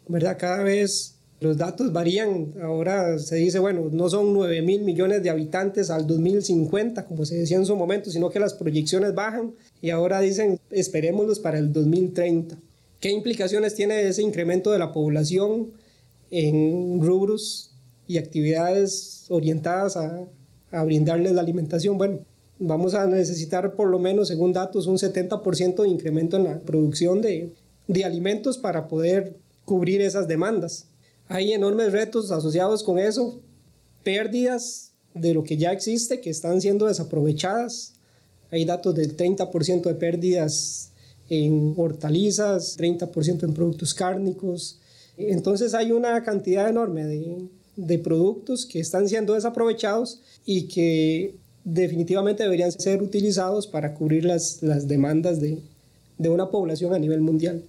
¿verdad? 0.08 0.36
Cada 0.38 0.64
vez 0.64 1.19
los 1.40 1.56
datos 1.56 1.92
varían. 1.92 2.54
Ahora 2.62 3.18
se 3.18 3.36
dice, 3.36 3.58
bueno, 3.58 3.88
no 3.90 4.08
son 4.10 4.32
9 4.34 4.62
mil 4.62 4.82
millones 4.82 5.22
de 5.22 5.30
habitantes 5.30 5.90
al 5.90 6.06
2050, 6.06 7.06
como 7.06 7.24
se 7.24 7.36
decía 7.36 7.56
en 7.56 7.66
su 7.66 7.76
momento, 7.76 8.10
sino 8.10 8.30
que 8.30 8.38
las 8.38 8.54
proyecciones 8.54 9.14
bajan 9.14 9.52
y 9.80 9.90
ahora 9.90 10.20
dicen, 10.20 10.60
esperémoslos 10.70 11.40
para 11.40 11.58
el 11.58 11.72
2030. 11.72 12.58
¿Qué 13.00 13.10
implicaciones 13.10 13.74
tiene 13.74 14.06
ese 14.06 14.22
incremento 14.22 14.70
de 14.70 14.78
la 14.78 14.92
población 14.92 15.70
en 16.30 17.00
rubros 17.02 17.70
y 18.06 18.18
actividades 18.18 19.24
orientadas 19.30 19.96
a, 19.96 20.26
brindarles 20.84 21.32
la 21.32 21.40
alimentación? 21.40 21.96
Bueno, 21.96 22.18
vamos 22.58 22.92
a 22.92 23.06
necesitar 23.06 23.74
por 23.74 23.88
lo 23.88 23.98
menos, 23.98 24.28
según 24.28 24.52
datos, 24.52 24.86
un 24.86 24.98
70% 24.98 25.82
de 25.82 25.88
incremento 25.88 26.36
en 26.36 26.44
la 26.44 26.58
producción 26.60 27.22
de 27.22 28.04
alimentos 28.04 28.58
para 28.58 28.86
poder 28.86 29.34
cubrir 29.64 30.02
esas 30.02 30.28
demandas. 30.28 30.89
Hay 31.30 31.52
enormes 31.52 31.92
retos 31.92 32.32
asociados 32.32 32.82
con 32.82 32.98
eso, 32.98 33.40
pérdidas 34.02 34.90
de 35.14 35.32
lo 35.32 35.44
que 35.44 35.56
ya 35.56 35.70
existe 35.70 36.20
que 36.20 36.28
están 36.28 36.60
siendo 36.60 36.86
desaprovechadas. 36.86 37.92
Hay 38.50 38.64
datos 38.64 38.96
del 38.96 39.16
30% 39.16 39.82
de 39.82 39.94
pérdidas 39.94 40.90
en 41.28 41.74
hortalizas, 41.76 42.76
30% 42.76 43.44
en 43.44 43.54
productos 43.54 43.94
cárnicos. 43.94 44.80
Entonces 45.16 45.72
hay 45.72 45.92
una 45.92 46.20
cantidad 46.24 46.68
enorme 46.68 47.04
de, 47.04 47.46
de 47.76 47.98
productos 48.00 48.66
que 48.66 48.80
están 48.80 49.08
siendo 49.08 49.34
desaprovechados 49.34 50.20
y 50.44 50.62
que 50.62 51.36
definitivamente 51.62 52.42
deberían 52.42 52.72
ser 52.72 53.04
utilizados 53.04 53.68
para 53.68 53.94
cubrir 53.94 54.24
las, 54.24 54.64
las 54.64 54.88
demandas 54.88 55.40
de, 55.40 55.60
de 56.18 56.28
una 56.28 56.50
población 56.50 56.92
a 56.92 56.98
nivel 56.98 57.20
mundial. 57.20 57.62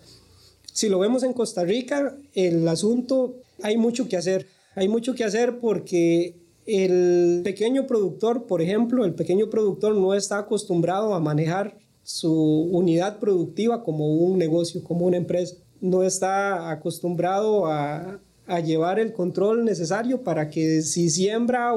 Si 0.74 0.90
lo 0.90 0.98
vemos 0.98 1.22
en 1.22 1.34
Costa 1.34 1.64
Rica, 1.64 2.16
el 2.34 2.68
asunto 2.68 3.36
hay 3.64 3.78
mucho 3.78 4.08
que 4.08 4.18
hacer. 4.18 4.48
Hay 4.76 4.88
mucho 4.88 5.14
que 5.16 5.24
hacer 5.24 5.60
porque 5.60 6.36
el 6.66 7.42
pequeño 7.44 7.88
productor, 7.88 8.46
por 8.46 8.62
ejemplo, 8.62 9.04
el 9.06 9.14
pequeño 9.14 9.50
productor 9.50 9.96
no 9.96 10.14
está 10.14 10.40
acostumbrado 10.40 11.14
a 11.14 11.20
manejar 11.20 11.78
su 12.04 12.34
unidad 12.72 13.20
productiva 13.20 13.84
como 13.84 14.16
un 14.16 14.38
negocio, 14.38 14.84
como 14.84 15.06
una 15.06 15.18
empresa. 15.18 15.56
No 15.80 16.04
está 16.04 16.72
acostumbrado 16.72 17.66
a, 17.68 18.20
llevar 18.66 19.00
el 19.00 19.14
control 19.14 19.64
necesario 19.64 20.24
para 20.24 20.50
que 20.50 20.82
si 20.82 21.10
siembra 21.10 21.74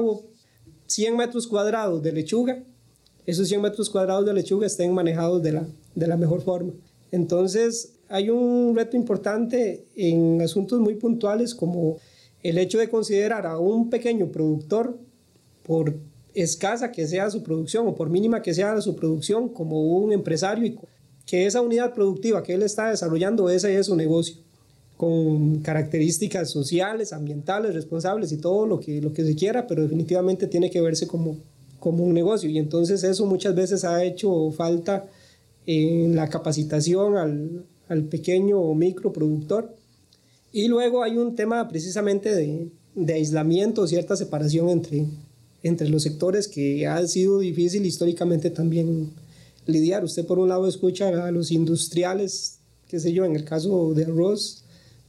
100 0.87 1.15
metros 1.15 1.47
cuadrados 1.47 2.03
de 2.03 2.11
lechuga, 2.11 2.63
esos 3.25 3.47
100 3.47 3.61
metros 3.61 3.89
cuadrados 3.89 4.25
de 4.25 4.33
lechuga 4.33 4.67
estén 4.67 4.93
manejados 4.93 5.41
de 5.41 5.53
la, 5.53 5.67
de 5.95 6.07
la 6.07 6.17
mejor 6.17 6.41
forma. 6.41 6.73
Entonces, 7.11 7.94
hay 8.09 8.29
un 8.29 8.75
reto 8.75 8.95
importante 8.97 9.85
en 9.95 10.41
asuntos 10.41 10.79
muy 10.79 10.95
puntuales 10.95 11.55
como 11.55 11.97
el 12.43 12.57
hecho 12.57 12.77
de 12.77 12.89
considerar 12.89 13.45
a 13.47 13.57
un 13.57 13.89
pequeño 13.89 14.27
productor, 14.27 14.97
por 15.65 15.95
escasa 16.35 16.91
que 16.91 17.07
sea 17.07 17.29
su 17.31 17.41
producción 17.41 17.87
o 17.87 17.95
por 17.95 18.09
mínima 18.09 18.41
que 18.41 18.53
sea 18.53 18.79
su 18.81 18.95
producción, 18.95 19.49
como 19.49 19.81
un 19.97 20.11
empresario 20.11 20.65
y 20.65 20.77
que 21.25 21.47
esa 21.47 21.61
unidad 21.61 21.93
productiva 21.93 22.43
que 22.43 22.53
él 22.53 22.61
está 22.61 22.89
desarrollando, 22.89 23.49
ese 23.49 23.75
es 23.75 23.87
su 23.87 23.95
negocio, 23.95 24.35
con 24.95 25.61
características 25.61 26.51
sociales, 26.51 27.13
ambientales, 27.13 27.73
responsables 27.73 28.31
y 28.31 28.37
todo 28.37 28.67
lo 28.67 28.79
que, 28.79 29.01
lo 29.01 29.11
que 29.11 29.25
se 29.25 29.35
quiera, 29.35 29.65
pero 29.65 29.81
definitivamente 29.81 30.45
tiene 30.45 30.69
que 30.69 30.81
verse 30.81 31.07
como, 31.07 31.37
como 31.79 32.03
un 32.03 32.13
negocio. 32.13 32.47
Y 32.49 32.59
entonces 32.59 33.03
eso 33.03 33.25
muchas 33.25 33.55
veces 33.55 33.83
ha 33.83 34.03
hecho 34.03 34.51
falta 34.51 35.07
en 35.65 36.15
la 36.15 36.29
capacitación 36.29 37.17
al, 37.17 37.65
al 37.87 38.03
pequeño 38.03 38.59
o 38.59 38.73
micro 38.75 39.13
productor. 39.13 39.75
Y 40.51 40.67
luego 40.67 41.03
hay 41.03 41.17
un 41.17 41.35
tema 41.35 41.67
precisamente 41.67 42.33
de, 42.33 42.69
de 42.95 43.13
aislamiento, 43.13 43.87
cierta 43.87 44.15
separación 44.15 44.69
entre, 44.69 45.05
entre 45.63 45.89
los 45.89 46.03
sectores 46.03 46.47
que 46.47 46.87
ha 46.87 47.05
sido 47.07 47.39
difícil 47.39 47.85
históricamente 47.85 48.49
también 48.49 49.11
lidiar. 49.65 50.03
Usted 50.03 50.25
por 50.25 50.39
un 50.39 50.49
lado 50.49 50.67
escucha 50.67 51.27
a 51.27 51.31
los 51.31 51.51
industriales, 51.51 52.59
qué 52.87 52.99
sé 52.99 53.11
yo, 53.13 53.25
en 53.25 53.35
el 53.35 53.43
caso 53.43 53.93
de 53.93 54.05
arroz, 54.05 54.63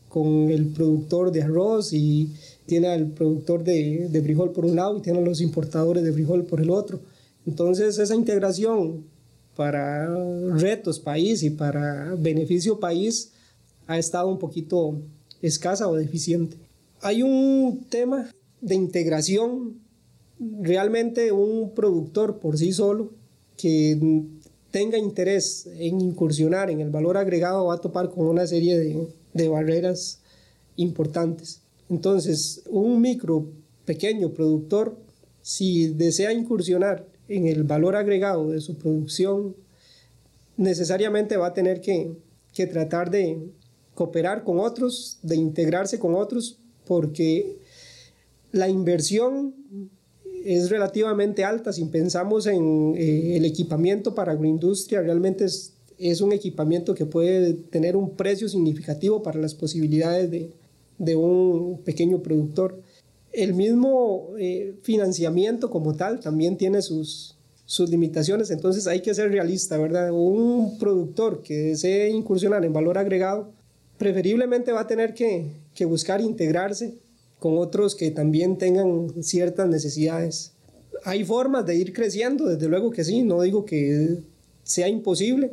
con 0.08 0.50
el 0.50 0.66
productor 0.66 1.30
de 1.30 1.42
arroz 1.42 1.92
y 1.92 2.32
tiene 2.64 2.88
al 2.88 3.08
productor 3.08 3.62
de, 3.62 4.08
de 4.08 4.22
frijol 4.22 4.50
por 4.50 4.64
un 4.64 4.76
lado 4.76 4.98
y 4.98 5.02
tiene 5.02 5.18
a 5.18 5.22
los 5.22 5.40
importadores 5.40 6.02
de 6.02 6.12
frijol 6.12 6.44
por 6.44 6.60
el 6.60 6.70
otro. 6.70 7.00
Entonces 7.46 7.98
esa 7.98 8.14
integración 8.14 9.04
para 9.56 10.06
retos 10.54 11.00
país 11.00 11.42
y 11.42 11.50
para 11.50 12.14
beneficio 12.14 12.78
país 12.78 13.32
ha 13.86 13.98
estado 13.98 14.28
un 14.28 14.38
poquito 14.38 15.00
escasa 15.42 15.88
o 15.88 15.94
deficiente. 15.94 16.56
Hay 17.00 17.22
un 17.22 17.86
tema 17.88 18.30
de 18.60 18.74
integración, 18.74 19.80
realmente 20.60 21.32
un 21.32 21.74
productor 21.74 22.38
por 22.38 22.58
sí 22.58 22.72
solo 22.72 23.10
que 23.56 24.24
tenga 24.70 24.98
interés 24.98 25.66
en 25.78 26.00
incursionar 26.00 26.70
en 26.70 26.80
el 26.80 26.90
valor 26.90 27.16
agregado 27.16 27.66
va 27.66 27.74
a 27.74 27.80
topar 27.80 28.10
con 28.10 28.26
una 28.26 28.46
serie 28.46 28.78
de, 28.78 29.08
de 29.32 29.48
barreras 29.48 30.20
importantes. 30.76 31.60
Entonces, 31.88 32.62
un 32.68 33.00
micro, 33.00 33.46
pequeño 33.84 34.30
productor, 34.30 34.96
si 35.40 35.88
desea 35.88 36.32
incursionar 36.32 37.06
en 37.28 37.46
el 37.46 37.64
valor 37.64 37.96
agregado 37.96 38.50
de 38.50 38.60
su 38.60 38.76
producción, 38.76 39.54
necesariamente 40.56 41.36
va 41.36 41.48
a 41.48 41.54
tener 41.54 41.80
que, 41.80 42.12
que 42.52 42.66
tratar 42.66 43.10
de 43.10 43.38
cooperar 43.94 44.44
con 44.44 44.60
otros, 44.60 45.18
de 45.22 45.36
integrarse 45.36 45.98
con 45.98 46.14
otros, 46.14 46.58
porque 46.86 47.58
la 48.52 48.68
inversión 48.68 49.54
es 50.44 50.70
relativamente 50.70 51.44
alta. 51.44 51.72
Si 51.72 51.84
pensamos 51.86 52.46
en 52.46 52.94
eh, 52.96 53.36
el 53.36 53.44
equipamiento 53.44 54.14
para 54.14 54.32
agroindustria, 54.32 55.02
realmente 55.02 55.44
es, 55.44 55.72
es, 55.98 56.20
un 56.20 56.32
equipamiento 56.32 56.94
que 56.94 57.06
puede 57.06 57.54
tener 57.54 57.96
un 57.96 58.10
precio 58.10 58.48
significativo 58.48 59.22
para 59.22 59.40
las 59.40 59.54
posibilidades 59.54 60.30
de, 60.30 60.50
de 60.98 61.16
un 61.16 61.80
pequeño 61.84 62.20
productor. 62.20 62.80
El 63.36 63.52
mismo 63.52 64.30
eh, 64.38 64.78
financiamiento 64.80 65.68
como 65.68 65.94
tal 65.94 66.20
también 66.20 66.56
tiene 66.56 66.80
sus, 66.80 67.36
sus 67.66 67.90
limitaciones, 67.90 68.50
entonces 68.50 68.86
hay 68.86 69.02
que 69.02 69.12
ser 69.12 69.30
realista, 69.30 69.76
¿verdad? 69.76 70.10
Un 70.10 70.78
productor 70.78 71.42
que 71.42 71.54
desee 71.54 72.08
incursionar 72.08 72.64
en 72.64 72.72
valor 72.72 72.96
agregado, 72.96 73.52
preferiblemente 73.98 74.72
va 74.72 74.80
a 74.80 74.86
tener 74.86 75.12
que, 75.12 75.50
que 75.74 75.84
buscar 75.84 76.22
integrarse 76.22 76.94
con 77.38 77.58
otros 77.58 77.94
que 77.94 78.10
también 78.10 78.56
tengan 78.56 79.22
ciertas 79.22 79.68
necesidades. 79.68 80.52
Hay 81.04 81.22
formas 81.22 81.66
de 81.66 81.76
ir 81.76 81.92
creciendo, 81.92 82.46
desde 82.46 82.68
luego 82.68 82.90
que 82.90 83.04
sí, 83.04 83.22
no 83.22 83.42
digo 83.42 83.66
que 83.66 84.16
sea 84.64 84.88
imposible. 84.88 85.52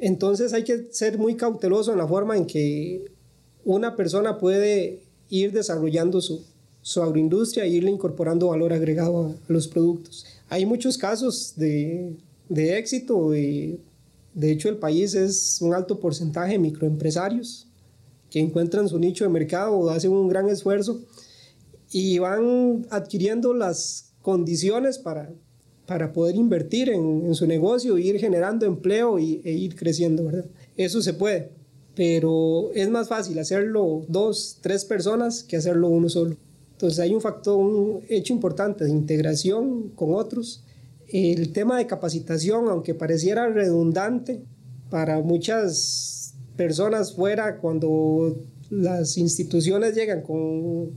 Entonces 0.00 0.52
hay 0.52 0.62
que 0.62 0.86
ser 0.92 1.18
muy 1.18 1.34
cauteloso 1.34 1.90
en 1.90 1.98
la 1.98 2.06
forma 2.06 2.36
en 2.36 2.46
que 2.46 3.10
una 3.64 3.96
persona 3.96 4.38
puede 4.38 5.00
ir 5.28 5.50
desarrollando 5.50 6.20
su, 6.20 6.44
su 6.82 7.02
agroindustria 7.02 7.64
e 7.64 7.68
irle 7.68 7.90
incorporando 7.90 8.48
valor 8.48 8.72
agregado 8.72 9.26
a, 9.26 9.52
los 9.52 9.68
productos. 9.68 10.26
Hay 10.48 10.66
muchos 10.66 10.96
casos 10.96 11.54
de, 11.56 12.16
de 12.48 12.78
éxito 12.78 13.34
y 13.34 13.80
de 14.34 14.52
hecho 14.52 14.68
el 14.68 14.76
país 14.76 15.14
es 15.14 15.58
un 15.60 15.74
alto 15.74 16.00
porcentaje 16.00 16.52
de 16.52 16.58
microempresarios 16.58 17.66
que 18.30 18.38
encuentran 18.38 18.88
su 18.88 18.98
nicho 18.98 19.24
de 19.24 19.30
mercado, 19.30 19.90
hacen 19.90 20.12
un 20.12 20.28
gran 20.28 20.48
esfuerzo 20.48 21.00
y 21.90 22.18
van 22.18 22.86
adquiriendo 22.90 23.52
las 23.52 24.12
condiciones 24.22 24.98
para, 24.98 25.30
para 25.86 26.12
poder 26.12 26.36
invertir 26.36 26.88
en, 26.88 27.34
su 27.34 27.46
negocio, 27.46 27.98
ir 27.98 28.18
generando 28.18 28.66
empleo 28.66 29.18
y, 29.18 29.40
e 29.44 29.52
ir 29.52 29.74
creciendo, 29.74 30.24
¿verdad? 30.24 30.44
Eso 30.76 31.02
se 31.02 31.14
puede, 31.14 31.50
pero 31.96 32.70
es 32.74 32.88
más 32.88 33.08
fácil 33.08 33.38
hacerlo 33.38 34.04
dos, 34.08 34.58
tres 34.60 34.84
personas 34.84 35.42
que 35.42 35.56
hacerlo 35.56 35.88
uno 35.88 36.08
solo. 36.08 36.36
Entonces 36.80 36.98
hay 37.00 37.14
un 37.14 37.20
factor, 37.20 37.58
un 37.58 38.00
hecho 38.08 38.32
importante 38.32 38.84
de 38.84 38.90
integración 38.90 39.90
con 39.90 40.14
otros. 40.14 40.64
El 41.08 41.52
tema 41.52 41.76
de 41.76 41.86
capacitación, 41.86 42.70
aunque 42.70 42.94
pareciera 42.94 43.46
redundante 43.50 44.40
para 44.88 45.20
muchas 45.20 46.32
personas 46.56 47.12
fuera 47.12 47.58
cuando 47.58 48.34
las 48.70 49.18
instituciones 49.18 49.94
llegan 49.94 50.22
con 50.22 50.92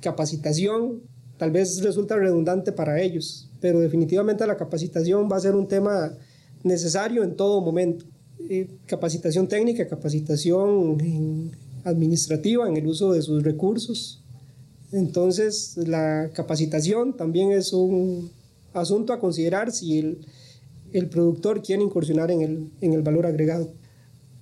capacitación, 0.00 1.02
tal 1.38 1.50
vez 1.50 1.82
resulta 1.82 2.14
redundante 2.14 2.70
para 2.70 3.02
ellos, 3.02 3.50
pero 3.60 3.80
definitivamente 3.80 4.46
la 4.46 4.56
capacitación 4.56 5.28
va 5.28 5.38
a 5.38 5.40
ser 5.40 5.56
un 5.56 5.66
tema 5.66 6.12
necesario 6.62 7.24
en 7.24 7.34
todo 7.34 7.60
momento. 7.62 8.04
Eh, 8.48 8.68
capacitación 8.86 9.48
técnica, 9.48 9.88
capacitación 9.88 11.50
administrativa 11.82 12.68
en 12.68 12.76
el 12.76 12.86
uso 12.86 13.12
de 13.12 13.22
sus 13.22 13.42
recursos. 13.42 14.22
Entonces, 14.96 15.76
la 15.76 16.30
capacitación 16.32 17.16
también 17.16 17.52
es 17.52 17.72
un 17.72 18.30
asunto 18.72 19.12
a 19.12 19.20
considerar 19.20 19.70
si 19.70 19.98
el, 19.98 20.26
el 20.92 21.08
productor 21.08 21.62
quiere 21.62 21.82
incursionar 21.82 22.30
en 22.30 22.40
el, 22.40 22.70
en 22.80 22.92
el 22.92 23.02
valor 23.02 23.26
agregado 23.26 23.68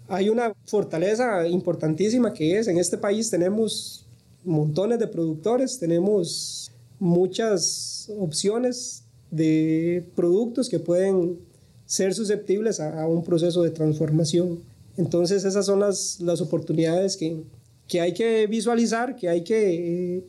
hay 0.09 0.29
una 0.29 0.55
fortaleza 0.67 1.47
importantísima 1.49 2.33
que 2.33 2.59
es, 2.59 2.69
en 2.69 2.79
este 2.79 2.99
país 2.99 3.31
tenemos 3.31 4.05
montones 4.45 4.99
de 4.99 5.07
productores, 5.07 5.79
tenemos 5.79 6.71
muchas 6.99 8.11
opciones 8.19 9.05
de 9.31 10.05
productos 10.15 10.69
que 10.69 10.79
pueden 10.79 11.39
ser 11.87 12.15
susceptibles 12.15 12.81
a, 12.81 13.07
un 13.07 13.25
proceso 13.25 13.63
de 13.63 13.71
transformación. 13.71 14.61
Entonces 14.97 15.45
esas 15.45 15.67
son 15.67 15.81
las, 15.81 16.21
las 16.21 16.41
oportunidades 16.41 17.17
que, 17.17 17.43
que, 17.89 18.01
hay 18.01 18.13
que 18.13 18.47
visualizar, 18.47 19.17
que 19.17 19.29
hay 19.29 19.43
que 19.43 20.17
eh, 20.17 20.25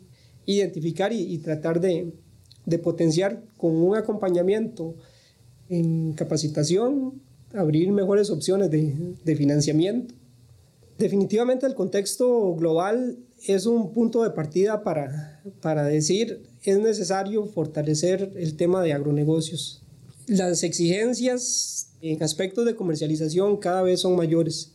identificar 0.46 1.12
y, 1.14 1.38
tratar 1.40 1.80
de, 1.80 2.14
de 2.66 2.80
potenciar 2.80 3.44
con 3.58 3.76
un 3.76 3.96
acompañamiento 3.96 4.96
en 5.70 6.14
capacitación, 6.14 7.22
abrir 7.54 7.92
mejores 7.92 8.30
opciones 8.30 8.70
de, 8.70 9.36
financiamiento. 9.36 10.14
Definitivamente 10.98 11.66
el 11.66 11.76
contexto 11.76 12.56
global 12.56 13.18
es 13.48 13.66
un 13.66 13.92
punto 13.92 14.24
de 14.24 14.30
partida 14.30 14.84
para, 14.84 15.42
para 15.62 15.84
decir 15.84 16.44
es 16.64 16.80
necesario 16.80 17.46
fortalecer 17.46 18.32
el 18.36 18.56
tema 18.56 18.82
de 18.82 18.94
agronegocios. 18.94 19.82
Las 20.28 20.64
exigencias 20.64 21.90
en 22.02 22.24
aspectos 22.24 22.66
de 22.66 22.76
comercialización 22.76 23.58
cada 23.58 23.82
vez 23.82 24.02
son 24.02 24.16
mayores. 24.16 24.72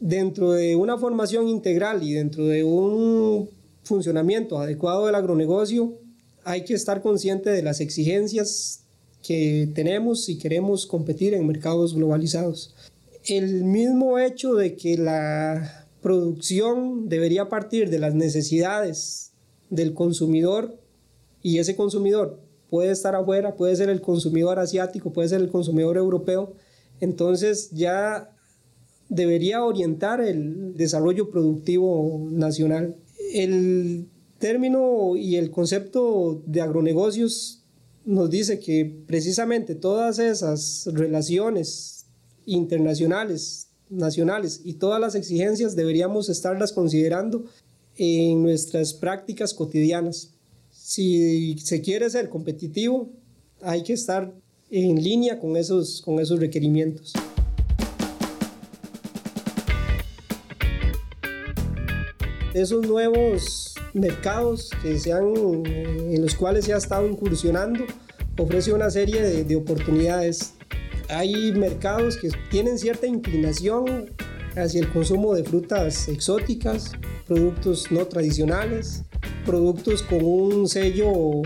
Dentro 0.00 0.52
de 0.52 0.76
una 0.76 0.98
formación 0.98 1.48
integral 1.48 2.02
y 2.02 2.14
dentro 2.14 2.46
de 2.46 2.64
un 2.64 3.48
funcionamiento 3.82 4.58
adecuado 4.58 5.06
del 5.06 5.14
agronegocio, 5.14 5.98
hay 6.44 6.64
que 6.64 6.74
estar 6.74 7.02
consciente 7.02 7.50
de 7.50 7.62
las 7.62 7.80
exigencias 7.80 8.80
que 9.22 9.68
tenemos 9.74 10.24
si 10.24 10.38
queremos 10.38 10.86
competir 10.86 11.34
en 11.34 11.46
mercados 11.46 11.94
globalizados. 11.94 12.74
El 13.24 13.64
mismo 13.64 14.18
hecho 14.18 14.54
de 14.54 14.76
que 14.76 14.96
la 14.96 15.86
producción 16.00 17.08
debería 17.08 17.48
partir 17.48 17.90
de 17.90 17.98
las 17.98 18.14
necesidades 18.14 19.32
del 19.68 19.92
consumidor 19.92 20.78
y 21.42 21.58
ese 21.58 21.76
consumidor 21.76 22.40
puede 22.70 22.92
estar 22.92 23.14
afuera, 23.14 23.56
puede 23.56 23.76
ser 23.76 23.90
el 23.90 24.00
consumidor 24.00 24.58
asiático, 24.58 25.12
puede 25.12 25.28
ser 25.28 25.40
el 25.40 25.50
consumidor 25.50 25.96
europeo, 25.96 26.54
entonces 27.00 27.70
ya 27.72 28.30
debería 29.08 29.64
orientar 29.64 30.20
el 30.20 30.76
desarrollo 30.76 31.30
productivo 31.30 32.28
nacional. 32.30 32.96
El 33.32 34.08
término 34.38 35.16
y 35.16 35.36
el 35.36 35.50
concepto 35.50 36.42
de 36.46 36.60
agronegocios 36.60 37.62
nos 38.04 38.30
dice 38.30 38.58
que 38.58 38.84
precisamente 39.06 39.74
todas 39.74 40.18
esas 40.18 40.88
relaciones 40.92 42.06
internacionales, 42.46 43.68
nacionales 43.88 44.60
y 44.64 44.74
todas 44.74 45.00
las 45.00 45.14
exigencias 45.14 45.76
deberíamos 45.76 46.28
estarlas 46.28 46.72
considerando 46.72 47.44
en 47.96 48.42
nuestras 48.42 48.94
prácticas 48.94 49.52
cotidianas. 49.52 50.30
Si 50.70 51.58
se 51.58 51.82
quiere 51.82 52.08
ser 52.08 52.28
competitivo, 52.30 53.10
hay 53.60 53.82
que 53.82 53.92
estar 53.92 54.32
en 54.70 55.02
línea 55.02 55.38
con 55.38 55.56
esos, 55.56 56.00
con 56.00 56.20
esos 56.20 56.40
requerimientos. 56.40 57.12
Esos 62.60 62.86
nuevos 62.86 63.74
mercados 63.94 64.68
que 64.82 64.98
se 64.98 65.12
eh, 65.12 66.14
en 66.14 66.20
los 66.20 66.34
cuales 66.34 66.66
se 66.66 66.74
ha 66.74 66.76
estado 66.76 67.08
incursionando 67.08 67.86
ofrece 68.36 68.74
una 68.74 68.90
serie 68.90 69.22
de, 69.22 69.44
de 69.44 69.56
oportunidades. 69.56 70.52
Hay 71.08 71.52
mercados 71.52 72.18
que 72.18 72.28
tienen 72.50 72.78
cierta 72.78 73.06
inclinación 73.06 74.10
hacia 74.56 74.82
el 74.82 74.92
consumo 74.92 75.34
de 75.34 75.42
frutas 75.42 76.06
exóticas, 76.08 76.92
productos 77.26 77.90
no 77.90 78.04
tradicionales, 78.04 79.04
productos 79.46 80.02
con 80.02 80.22
un 80.22 80.68
sello 80.68 81.40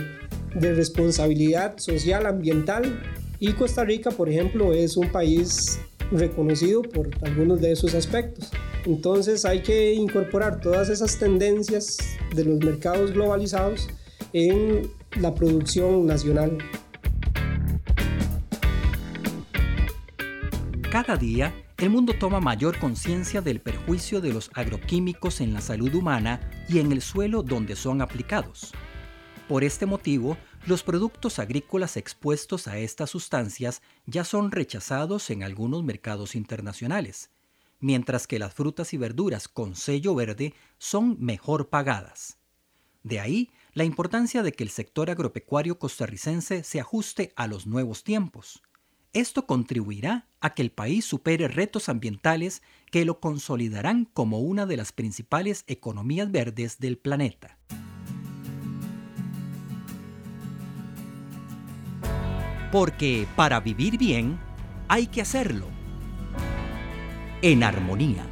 de 0.57 0.75
responsabilidad 0.75 1.79
social, 1.79 2.27
ambiental. 2.27 3.01
Y 3.39 3.53
Costa 3.53 3.85
Rica, 3.85 4.11
por 4.11 4.29
ejemplo, 4.29 4.73
es 4.73 4.97
un 4.97 5.13
país 5.13 5.79
reconocido 6.11 6.83
por 6.83 7.09
algunos 7.23 7.61
de 7.61 7.71
esos 7.71 7.95
aspectos. 7.95 8.51
Entonces 8.87 9.45
hay 9.45 9.63
que 9.63 9.95
incorporar 9.95 10.61
todas 10.61 10.91
esas 10.91 11.19
tendencias 11.19 11.97
de 12.35 12.45
los 12.45 12.59
mercados 12.59 13.13
globalizados 13.13 13.89
en 14.33 14.91
la 15.21 15.35
producción 15.35 16.07
nacional. 16.07 16.59
Cada 20.91 21.17
día, 21.17 21.55
el 21.79 21.91
mundo 21.91 22.13
toma 22.19 22.41
mayor 22.41 22.79
conciencia 22.79 23.41
del 23.41 23.61
perjuicio 23.61 24.21
de 24.21 24.33
los 24.33 24.51
agroquímicos 24.55 25.41
en 25.41 25.53
la 25.53 25.61
salud 25.61 25.93
humana 25.95 26.41
y 26.69 26.79
en 26.79 26.93
el 26.93 27.01
suelo 27.01 27.43
donde 27.43 27.75
son 27.75 28.01
aplicados. 28.01 28.73
Por 29.49 29.65
este 29.65 29.87
motivo, 29.87 30.37
los 30.67 30.83
productos 30.83 31.39
agrícolas 31.39 31.97
expuestos 31.97 32.69
a 32.69 32.79
estas 32.79 33.11
sustancias 33.11 33.83
ya 34.07 34.25
son 34.25 34.53
rechazados 34.53 35.29
en 35.31 35.43
algunos 35.43 35.83
mercados 35.85 36.35
internacionales, 36.35 37.31
mientras 37.85 38.27
que 38.27 38.39
las 38.39 38.55
frutas 38.55 38.93
y 38.95 38.97
verduras 38.97 39.47
con 39.47 39.77
sello 39.77 40.15
verde 40.15 40.55
son 40.79 41.17
mejor 41.21 41.69
pagadas. 41.69 42.39
De 43.03 43.21
ahí 43.21 43.51
la 43.73 43.85
importancia 43.85 44.43
de 44.43 44.53
que 44.53 44.65
el 44.65 44.71
sector 44.71 45.11
agropecuario 45.11 45.79
costarricense 45.79 46.65
se 46.65 46.81
ajuste 46.81 47.33
a 47.37 47.47
los 47.47 47.67
nuevos 47.67 48.03
tiempos 48.03 48.63
esto 49.15 49.47
contribuirá 49.47 50.27
a 50.41 50.55
que 50.55 50.63
el 50.63 50.73
país 50.73 51.05
supere 51.05 51.47
retos 51.47 51.89
ambientales 51.89 52.63
que 52.91 53.05
lo 53.05 53.21
consolidarán 53.21 54.07
como 54.07 54.41
una 54.41 54.67
de 54.67 54.77
las 54.77 54.91
principales 54.91 55.63
economías 55.69 56.33
verdes 56.33 56.81
del 56.81 56.99
planeta. 56.99 57.57
Porque 62.73 63.29
para 63.37 63.61
vivir 63.61 63.99
bien 63.99 64.37
hay 64.89 65.07
que 65.07 65.21
hacerlo 65.21 65.74
en 67.45 67.63
armonía. 67.63 68.25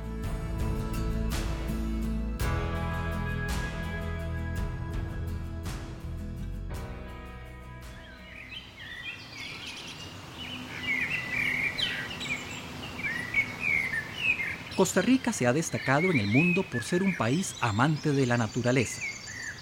Costa 14.74 15.02
Rica 15.02 15.34
se 15.34 15.46
ha 15.46 15.52
destacado 15.52 16.10
en 16.10 16.18
el 16.18 16.28
mundo 16.28 16.64
por 16.72 16.82
ser 16.82 17.02
un 17.02 17.14
país 17.14 17.54
amante 17.60 18.12
de 18.12 18.24
la 18.24 18.38
naturaleza. 18.38 19.02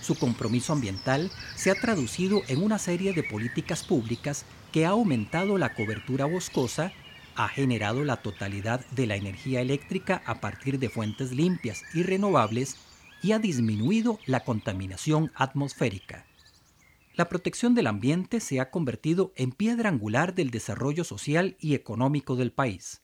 Su 0.01 0.17
compromiso 0.17 0.73
ambiental 0.73 1.29
se 1.57 1.73
ha 1.73 1.75
traducido 1.75 2.43
en 2.47 2.63
una 2.63 2.79
serie 2.79 3.13
de 3.15 3.25
políticas 3.25 3.83
públicas 3.83 4.45
que 4.71 4.87
ha 4.87 4.91
aumentado 4.91 5.59
la 5.59 5.75
cobertura 5.75 6.27
boscosa, 6.27 6.93
ha 7.44 7.48
generado 7.48 8.05
la 8.05 8.22
totalidad 8.22 8.85
de 8.90 9.07
la 9.07 9.16
energía 9.16 9.61
eléctrica 9.61 10.22
a 10.26 10.40
partir 10.40 10.79
de 10.79 10.88
fuentes 10.88 11.33
limpias 11.33 11.83
y 11.94 12.03
renovables 12.03 12.76
y 13.22 13.33
ha 13.33 13.38
disminuido 13.38 14.18
la 14.26 14.40
contaminación 14.40 15.31
atmosférica. 15.35 16.26
La 17.14 17.29
protección 17.29 17.74
del 17.74 17.87
ambiente 17.87 18.40
se 18.40 18.61
ha 18.61 18.70
convertido 18.70 19.33
en 19.37 19.53
piedra 19.53 19.88
angular 19.88 20.35
del 20.35 20.50
desarrollo 20.50 21.05
social 21.05 21.57
y 21.61 21.74
económico 21.74 22.37
del 22.37 22.53
país 22.53 23.03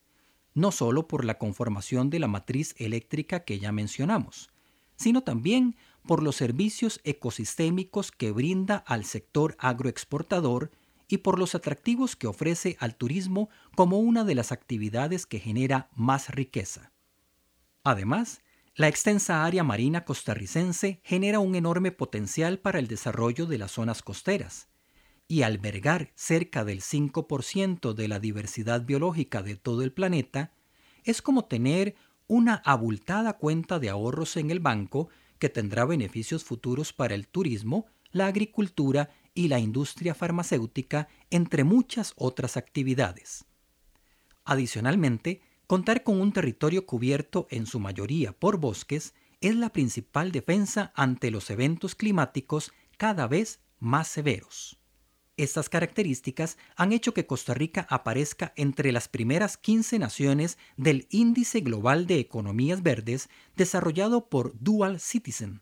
no 0.57 0.73
solo 0.73 1.07
por 1.07 1.27
la 1.27 1.37
conformación 1.37 2.09
de 2.09 2.19
la 2.19 2.29
matriz 2.29 2.75
eléctrica 2.79 3.45
que 3.45 3.59
ya 3.59 3.73
mencionamos, 3.73 4.49
sino 4.97 5.23
también 5.23 5.77
por 6.07 6.23
los 6.23 6.37
servicios 6.37 6.99
ecosistémicos 7.05 8.11
que 8.11 8.33
brinda 8.33 8.77
al 8.87 9.05
sector 9.05 9.55
agroexportador 9.59 10.71
y 11.09 11.19
por 11.19 11.39
los 11.39 11.55
atractivos 11.55 12.17
que 12.17 12.27
ofrece 12.27 12.77
al 12.81 12.97
turismo 12.97 13.49
como 13.75 13.99
una 13.99 14.25
de 14.25 14.35
las 14.35 14.53
actividades 14.53 15.27
que 15.27 15.39
genera 15.39 15.89
más 15.95 16.31
riqueza. 16.31 16.93
Además, 17.85 18.43
la 18.75 18.89
extensa 18.89 19.45
área 19.45 19.65
marina 19.65 20.05
costarricense 20.05 21.01
genera 21.03 21.39
un 21.39 21.55
enorme 21.55 21.93
potencial 21.93 22.59
para 22.59 22.79
el 22.79 22.89
desarrollo 22.89 23.47
de 23.47 23.59
las 23.59 23.73
zonas 23.73 24.03
costeras, 24.03 24.69
y 25.29 25.43
albergar 25.43 26.13
cerca 26.15 26.65
del 26.65 26.83
5% 26.83 27.95
de 27.95 28.09
la 28.09 28.21
diversidad 28.21 28.85
biológica 28.85 29.43
de 29.43 29.57
todo 29.57 29.83
el 29.83 29.93
planeta, 29.93 30.53
es 31.05 31.23
como 31.23 31.47
tener 31.47 31.95
una 32.27 32.57
abultada 32.65 33.35
cuenta 33.35 33.79
de 33.79 33.89
ahorros 33.89 34.37
en 34.37 34.51
el 34.51 34.61
banco 34.61 35.09
que 35.39 35.49
tendrá 35.49 35.85
beneficios 35.85 36.45
futuros 36.45 36.93
para 36.93 37.15
el 37.15 37.29
turismo, 37.29 37.87
la 38.11 38.27
agricultura 38.27 39.11
y 39.37 39.47
la 39.47 39.61
industria 39.61 40.15
farmacéutica, 40.15 41.07
entre 41.31 41.63
muchas 41.63 42.15
otras 42.17 42.57
actividades. 42.57 43.45
Adicionalmente, 44.45 45.43
contar 45.69 46.03
con 46.03 46.21
un 46.21 46.33
territorio 46.33 46.87
cubierto 46.87 47.47
en 47.51 47.67
su 47.67 47.79
mayoría 47.79 48.33
por 48.33 48.57
bosques 48.57 49.15
es 49.41 49.55
la 49.55 49.71
principal 49.71 50.33
defensa 50.33 50.93
ante 50.97 51.31
los 51.31 51.51
eventos 51.51 51.95
climáticos 51.95 52.73
cada 52.97 53.29
vez 53.29 53.61
más 53.79 54.09
severos. 54.09 54.79
Estas 55.37 55.69
características 55.69 56.57
han 56.77 56.93
hecho 56.93 57.13
que 57.13 57.27
Costa 57.27 57.53
Rica 57.53 57.87
aparezca 57.91 58.55
entre 58.57 58.91
las 58.91 59.07
primeras 59.09 59.59
15 59.59 59.99
naciones 59.99 60.57
del 60.79 61.07
Índice 61.11 61.61
Global 61.61 62.07
de 62.07 62.19
Economías 62.21 62.83
Verdes 62.83 63.29
desarrollado 63.55 64.31
por 64.31 64.59
Dual 64.59 64.99
Citizen, 64.99 65.61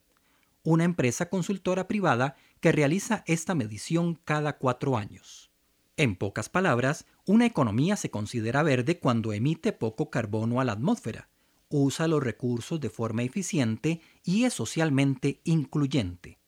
una 0.63 0.85
empresa 0.85 1.29
consultora 1.29 1.89
privada 1.89 2.37
que 2.65 2.73
realiza 2.73 3.25
esta 3.27 3.55
medición 3.55 4.19
cada 4.25 4.57
cuatro 4.57 4.97
años. 4.97 5.51
En 5.99 6.17
pocas 6.17 6.49
palabras, 6.49 7.05
una 7.27 7.45
economía 7.45 7.95
se 7.95 8.11
considera 8.11 8.63
verde 8.63 8.99
cuando 8.99 9.35
emite 9.35 9.75
poco 9.75 10.09
carbono 10.09 10.63
a 10.63 10.65
la 10.65 10.73
atmósfera, 10.73 11.29
usa 11.69 12.09
los 12.09 12.23
recursos 12.23 12.81
de 12.81 12.89
forma 12.89 13.23
eficiente 13.23 14.01
y 14.25 14.45
es 14.45 14.55
socialmente 14.55 15.43
incluyente. 15.45 16.39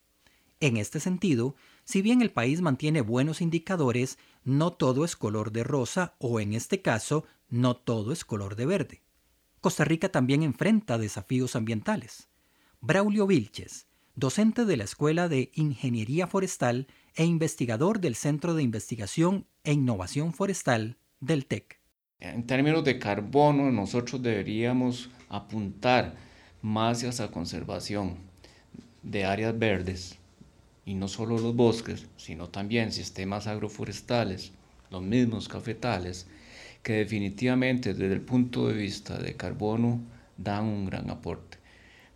En 0.59 0.77
este 0.77 0.99
sentido, 0.99 1.55
si 1.83 2.01
bien 2.01 2.23
el 2.23 2.31
país 2.31 2.61
mantiene 2.61 3.01
buenos 3.01 3.39
indicadores, 3.39 4.17
no 4.43 4.73
todo 4.73 5.05
es 5.05 5.15
color 5.15 5.51
de 5.51 5.63
rosa 5.63 6.15
o 6.17 6.39
en 6.39 6.53
este 6.53 6.81
caso, 6.81 7.25
no 7.47 7.75
todo 7.75 8.11
es 8.11 8.25
color 8.25 8.55
de 8.55 8.65
verde. 8.65 9.03
Costa 9.61 9.85
Rica 9.85 10.09
también 10.09 10.41
enfrenta 10.41 10.97
desafíos 10.97 11.55
ambientales. 11.55 12.27
Braulio 12.81 13.27
Vilches, 13.27 13.86
docente 14.17 14.65
de 14.65 14.77
la 14.77 14.83
Escuela 14.83 15.29
de 15.29 15.51
Ingeniería 15.53 16.25
Forestal 16.25 16.87
e 17.15 17.23
investigador 17.23 17.99
del 17.99 18.15
Centro 18.15 18.55
de 18.55 18.63
Investigación 18.63 19.45
e 19.63 19.73
Innovación 19.73 20.33
Forestal 20.33 20.97
del 21.19 21.45
TEC. 21.45 21.79
En 22.19 22.47
términos 22.47 22.83
de 22.83 22.97
carbono, 22.97 23.71
nosotros 23.71 24.23
deberíamos 24.23 25.11
apuntar 25.29 26.15
más 26.63 27.03
hacia 27.03 27.27
la 27.27 27.31
conservación 27.31 28.15
de 29.03 29.23
áreas 29.23 29.57
verdes 29.57 30.17
y 30.83 30.95
no 30.95 31.07
solo 31.07 31.37
los 31.37 31.55
bosques, 31.55 32.07
sino 32.17 32.49
también 32.49 32.91
sistemas 32.91 33.45
agroforestales, 33.45 34.51
los 34.89 35.03
mismos 35.03 35.47
cafetales, 35.47 36.25
que 36.81 36.93
definitivamente 36.93 37.93
desde 37.93 38.15
el 38.15 38.21
punto 38.21 38.67
de 38.67 38.73
vista 38.73 39.19
de 39.19 39.35
carbono 39.35 40.01
dan 40.37 40.65
un 40.65 40.87
gran 40.87 41.07
aporte. 41.11 41.59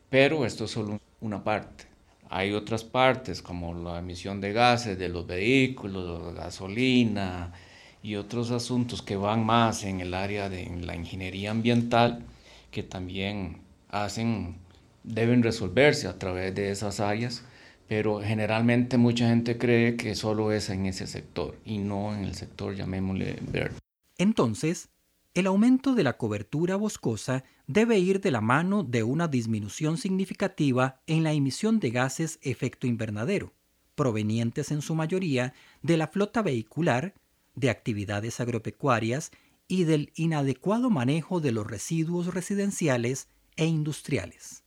Pero 0.10 0.48
esto 0.48 0.66
es 0.66 0.72
solo 0.72 1.00
una 1.20 1.44
parte. 1.44 1.91
Hay 2.32 2.54
otras 2.54 2.84
partes 2.84 3.42
como 3.42 3.74
la 3.74 4.00
emisión 4.00 4.42
de 4.42 4.54
gases 4.54 4.98
de 4.98 5.10
los 5.10 5.28
vehículos, 5.28 6.34
la 6.34 6.46
gasolina 6.46 7.54
y 8.02 8.16
otros 8.16 8.50
asuntos 8.50 9.04
que 9.04 9.16
van 9.16 9.46
más 9.46 9.84
en 9.84 10.00
el 10.02 10.14
área 10.14 10.50
de 10.50 10.66
la 10.82 10.96
ingeniería 10.96 11.52
ambiental 11.52 12.24
que 12.72 12.82
también 12.82 13.58
hacen, 13.90 14.56
deben 15.04 15.44
resolverse 15.44 16.08
a 16.08 16.18
través 16.18 16.56
de 16.56 16.72
esas 16.72 17.00
áreas 17.00 17.44
pero 17.92 18.22
generalmente 18.22 18.98
mucha 18.98 19.28
gente 19.28 19.58
cree 19.58 19.98
que 19.98 20.16
solo 20.16 20.54
es 20.54 20.70
en 20.70 20.86
ese 20.86 21.08
sector 21.08 21.58
y 21.66 21.80
no 21.80 22.16
en 22.16 22.24
el 22.24 22.36
sector, 22.36 22.74
llamémosle 22.74 23.38
verde. 23.52 23.76
Entonces, 24.18 24.88
el 25.34 25.48
aumento 25.48 25.96
de 25.96 26.04
la 26.04 26.18
cobertura 26.18 26.76
boscosa 26.76 27.44
debe 27.68 27.98
ir 28.00 28.20
de 28.20 28.32
la 28.32 28.42
mano 28.42 28.84
de 28.84 29.04
una 29.04 29.28
disminución 29.30 29.98
significativa 29.98 31.02
en 31.08 31.24
la 31.24 31.32
emisión 31.32 31.80
de 31.80 31.92
gases 31.92 32.38
efecto 32.42 32.86
invernadero, 32.86 33.54
provenientes 33.96 34.72
en 34.72 34.82
su 34.82 34.94
mayoría 34.94 35.54
de 35.82 35.96
la 35.96 36.08
flota 36.08 36.42
vehicular, 36.42 37.14
de 37.56 37.70
actividades 37.70 38.40
agropecuarias 38.40 39.32
y 39.68 39.86
del 39.86 40.12
inadecuado 40.16 40.90
manejo 40.90 41.40
de 41.40 41.54
los 41.54 41.66
residuos 41.66 42.34
residenciales 42.34 43.30
e 43.56 43.66
industriales. 43.66 44.64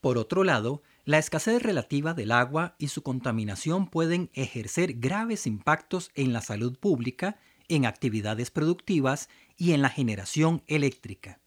Por 0.00 0.18
otro 0.18 0.44
lado, 0.44 0.82
la 1.04 1.18
escasez 1.18 1.62
relativa 1.62 2.14
del 2.14 2.30
agua 2.30 2.76
y 2.78 2.88
su 2.88 3.02
contaminación 3.02 3.88
pueden 3.88 4.30
ejercer 4.34 4.94
graves 4.94 5.46
impactos 5.46 6.10
en 6.14 6.32
la 6.32 6.42
salud 6.42 6.78
pública, 6.78 7.38
en 7.68 7.86
actividades 7.86 8.50
productivas 8.50 9.28
y 9.56 9.72
en 9.72 9.82
la 9.82 9.88
generación 9.88 10.62
eléctrica. 10.66 11.40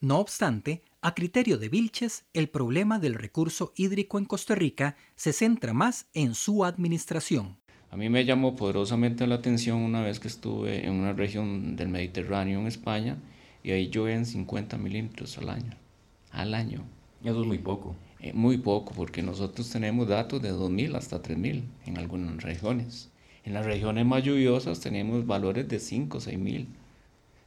No 0.00 0.18
obstante, 0.18 0.82
A 1.00 1.14
criterio 1.14 1.58
de 1.58 1.68
Vilches, 1.68 2.24
el 2.32 2.48
problema 2.48 2.98
del 2.98 3.14
recurso 3.14 3.72
hídrico 3.76 4.18
en 4.18 4.24
Costa 4.24 4.54
Rica 4.54 4.96
se 5.16 5.32
centra 5.32 5.72
más 5.72 6.06
en 6.14 6.34
su 6.34 6.64
administración. 6.64 7.56
A 7.90 7.96
mí 7.96 8.08
me 8.08 8.24
llamó 8.24 8.56
poderosamente 8.56 9.26
la 9.26 9.34
atención 9.34 9.78
una 9.78 10.00
vez 10.00 10.18
que 10.18 10.28
estuve 10.28 10.86
en 10.86 10.92
una 10.92 11.12
región 11.12 11.76
del 11.76 11.88
Mediterráneo 11.88 12.60
en 12.60 12.66
España 12.66 13.18
y 13.62 13.72
ahí 13.72 13.90
llueven 13.90 14.26
50 14.26 14.78
milímetros 14.78 15.36
al 15.38 15.50
año. 15.50 15.76
Al 16.30 16.54
año. 16.54 16.84
Eso 17.22 17.40
es 17.40 17.46
muy 17.46 17.58
poco. 17.58 17.94
Eh, 18.20 18.32
muy 18.32 18.58
poco, 18.58 18.94
porque 18.94 19.22
nosotros 19.22 19.68
tenemos 19.68 20.08
datos 20.08 20.40
de 20.40 20.52
2.000 20.52 20.96
hasta 20.96 21.20
3.000 21.20 21.64
en 21.86 21.98
algunas 21.98 22.42
regiones. 22.42 23.10
En 23.44 23.54
las 23.54 23.66
regiones 23.66 24.06
más 24.06 24.22
lluviosas 24.22 24.80
tenemos 24.80 25.26
valores 25.26 25.68
de 25.68 25.80
5 25.80 26.18
o 26.18 26.20
6.000. 26.20 26.66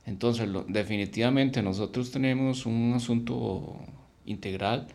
Entonces, 0.06 0.48
definitivamente 0.68 1.62
nosotros 1.64 2.12
tenemos 2.12 2.66
un 2.66 2.94
asunto 2.96 3.76
integral 4.26 4.88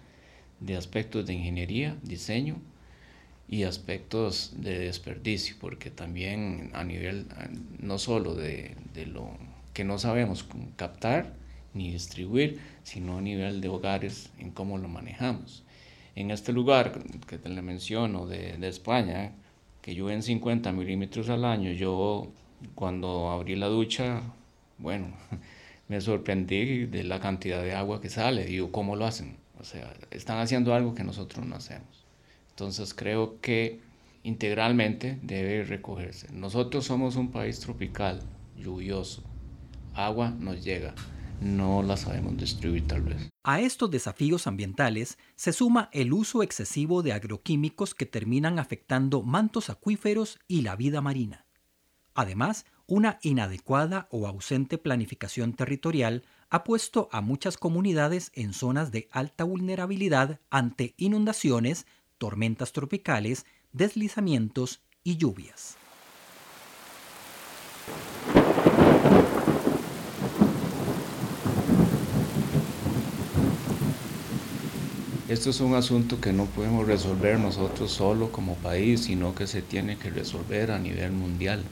de 0.60 0.76
aspectos 0.76 1.26
de 1.26 1.34
ingeniería, 1.34 1.96
diseño 2.02 2.56
y 3.48 3.64
aspectos 3.64 4.52
de 4.58 4.78
desperdicio, 4.78 5.56
porque 5.60 5.90
también 5.90 6.70
a 6.74 6.84
nivel 6.84 7.26
no 7.80 7.98
solo 7.98 8.34
de, 8.34 8.76
lo 9.06 9.30
que 9.74 9.82
no 9.82 9.98
sabemos 9.98 10.46
captar 10.76 11.34
ni 11.74 11.90
distribuir, 11.90 12.60
sino 12.84 13.18
a 13.18 13.20
nivel 13.20 13.60
de 13.60 13.68
hogares 13.68 14.30
en 14.38 14.50
cómo 14.50 14.78
lo 14.78 14.88
manejamos. 14.88 15.64
En 16.14 16.30
este 16.30 16.52
lugar 16.52 17.02
que 17.26 17.38
te 17.38 17.48
le 17.48 17.62
menciono 17.62 18.26
de, 18.26 18.56
España, 18.68 19.32
que 19.82 19.94
llueven 19.94 20.22
50 20.22 20.70
milímetros 20.72 21.28
al 21.30 21.44
año, 21.44 21.72
yo 21.72 22.28
cuando 22.76 23.30
abrí 23.30 23.56
la 23.56 23.66
ducha 23.66 24.22
bueno, 24.80 25.08
me 25.88 26.00
sorprendí 26.00 26.86
de 26.86 27.04
la 27.04 27.20
cantidad 27.20 27.62
de 27.62 27.74
agua 27.74 28.00
que 28.00 28.10
sale. 28.10 28.44
Digo, 28.44 28.72
¿cómo 28.72 28.96
lo 28.96 29.06
hacen? 29.06 29.36
O 29.58 29.64
sea, 29.64 29.92
están 30.10 30.38
haciendo 30.38 30.74
algo 30.74 30.94
que 30.94 31.04
nosotros 31.04 31.46
no 31.46 31.56
hacemos. 31.56 32.06
Entonces 32.50 32.94
creo 32.94 33.40
que 33.40 33.80
integralmente 34.22 35.18
debe 35.22 35.64
recogerse. 35.64 36.28
Nosotros 36.32 36.84
somos 36.84 37.16
un 37.16 37.30
país 37.30 37.60
tropical, 37.60 38.20
lluvioso. 38.56 39.22
Agua 39.94 40.30
nos 40.30 40.62
llega, 40.62 40.94
no 41.40 41.82
la 41.82 41.96
sabemos 41.96 42.36
distribuir 42.36 42.86
tal 42.86 43.02
vez. 43.02 43.28
A 43.42 43.60
estos 43.60 43.90
desafíos 43.90 44.46
ambientales 44.46 45.18
se 45.36 45.52
suma 45.52 45.88
el 45.92 46.12
uso 46.12 46.42
excesivo 46.42 47.02
de 47.02 47.12
agroquímicos 47.12 47.94
que 47.94 48.06
terminan 48.06 48.58
afectando 48.58 49.22
mantos 49.22 49.70
acuíferos 49.70 50.38
y 50.46 50.62
la 50.62 50.76
vida 50.76 51.00
marina. 51.00 51.46
Además, 52.14 52.66
una 52.90 53.20
inadecuada 53.22 54.08
o 54.10 54.26
ausente 54.26 54.76
planificación 54.76 55.52
territorial 55.52 56.24
ha 56.50 56.64
puesto 56.64 57.08
a 57.12 57.20
muchas 57.20 57.56
comunidades 57.56 58.32
en 58.34 58.52
zonas 58.52 58.90
de 58.90 59.08
alta 59.12 59.44
vulnerabilidad 59.44 60.40
ante 60.50 60.94
inundaciones, 60.96 61.86
tormentas 62.18 62.72
tropicales, 62.72 63.46
deslizamientos 63.72 64.80
y 65.04 65.18
lluvias. 65.18 65.76
Esto 75.28 75.50
es 75.50 75.60
un 75.60 75.76
asunto 75.76 76.20
que 76.20 76.32
no 76.32 76.46
podemos 76.46 76.88
resolver 76.88 77.38
nosotros 77.38 77.92
solo 77.92 78.32
como 78.32 78.56
país, 78.56 79.04
sino 79.04 79.32
que 79.36 79.46
se 79.46 79.62
tiene 79.62 79.96
que 79.96 80.10
resolver 80.10 80.72
a 80.72 80.80
nivel 80.80 81.12
mundial. 81.12 81.62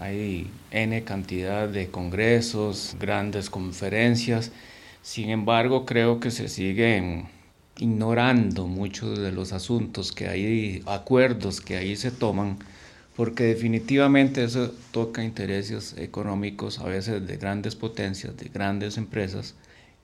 Hay 0.00 0.50
N 0.70 1.04
cantidad 1.04 1.68
de 1.68 1.88
congresos, 1.88 2.96
grandes 2.98 3.48
conferencias. 3.48 4.52
Sin 5.02 5.30
embargo, 5.30 5.86
creo 5.86 6.20
que 6.20 6.30
se 6.30 6.48
siguen 6.48 7.28
ignorando 7.78 8.66
muchos 8.66 9.18
de 9.18 9.32
los 9.32 9.52
asuntos 9.52 10.12
que 10.12 10.28
hay, 10.28 10.82
acuerdos 10.86 11.60
que 11.60 11.76
ahí 11.76 11.96
se 11.96 12.10
toman, 12.10 12.58
porque 13.16 13.44
definitivamente 13.44 14.44
eso 14.44 14.72
toca 14.90 15.22
intereses 15.22 15.94
económicos, 15.98 16.78
a 16.78 16.84
veces 16.84 17.26
de 17.26 17.36
grandes 17.36 17.76
potencias, 17.76 18.36
de 18.36 18.48
grandes 18.48 18.96
empresas, 18.96 19.54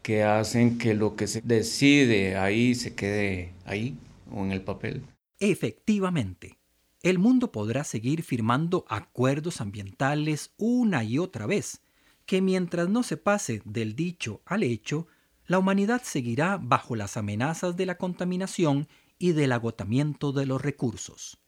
que 0.02 0.22
hacen 0.22 0.78
que 0.78 0.94
lo 0.94 1.16
que 1.16 1.26
se 1.26 1.40
decide 1.42 2.36
ahí 2.36 2.74
se 2.74 2.94
quede 2.94 3.52
ahí 3.64 3.96
o 4.30 4.44
en 4.44 4.52
el 4.52 4.62
papel. 4.62 5.02
Efectivamente, 5.38 6.59
el 7.02 7.18
mundo 7.18 7.50
podrá 7.50 7.84
seguir 7.84 8.22
firmando 8.22 8.84
acuerdos 8.88 9.60
ambientales 9.60 10.52
una 10.58 11.02
y 11.02 11.18
otra 11.18 11.46
vez, 11.46 11.80
que 12.26 12.42
mientras 12.42 12.88
no 12.88 13.02
se 13.02 13.16
pase 13.16 13.62
del 13.64 13.96
dicho 13.96 14.42
al 14.44 14.62
hecho, 14.62 15.06
la 15.46 15.58
humanidad 15.58 16.02
seguirá 16.04 16.58
bajo 16.58 16.94
las 16.94 17.16
amenazas 17.16 17.76
de 17.76 17.86
la 17.86 17.96
contaminación 17.96 18.86
y 19.18 19.32
del 19.32 19.52
agotamiento 19.52 20.32
de 20.32 20.46
los 20.46 20.60
recursos. 20.60 21.38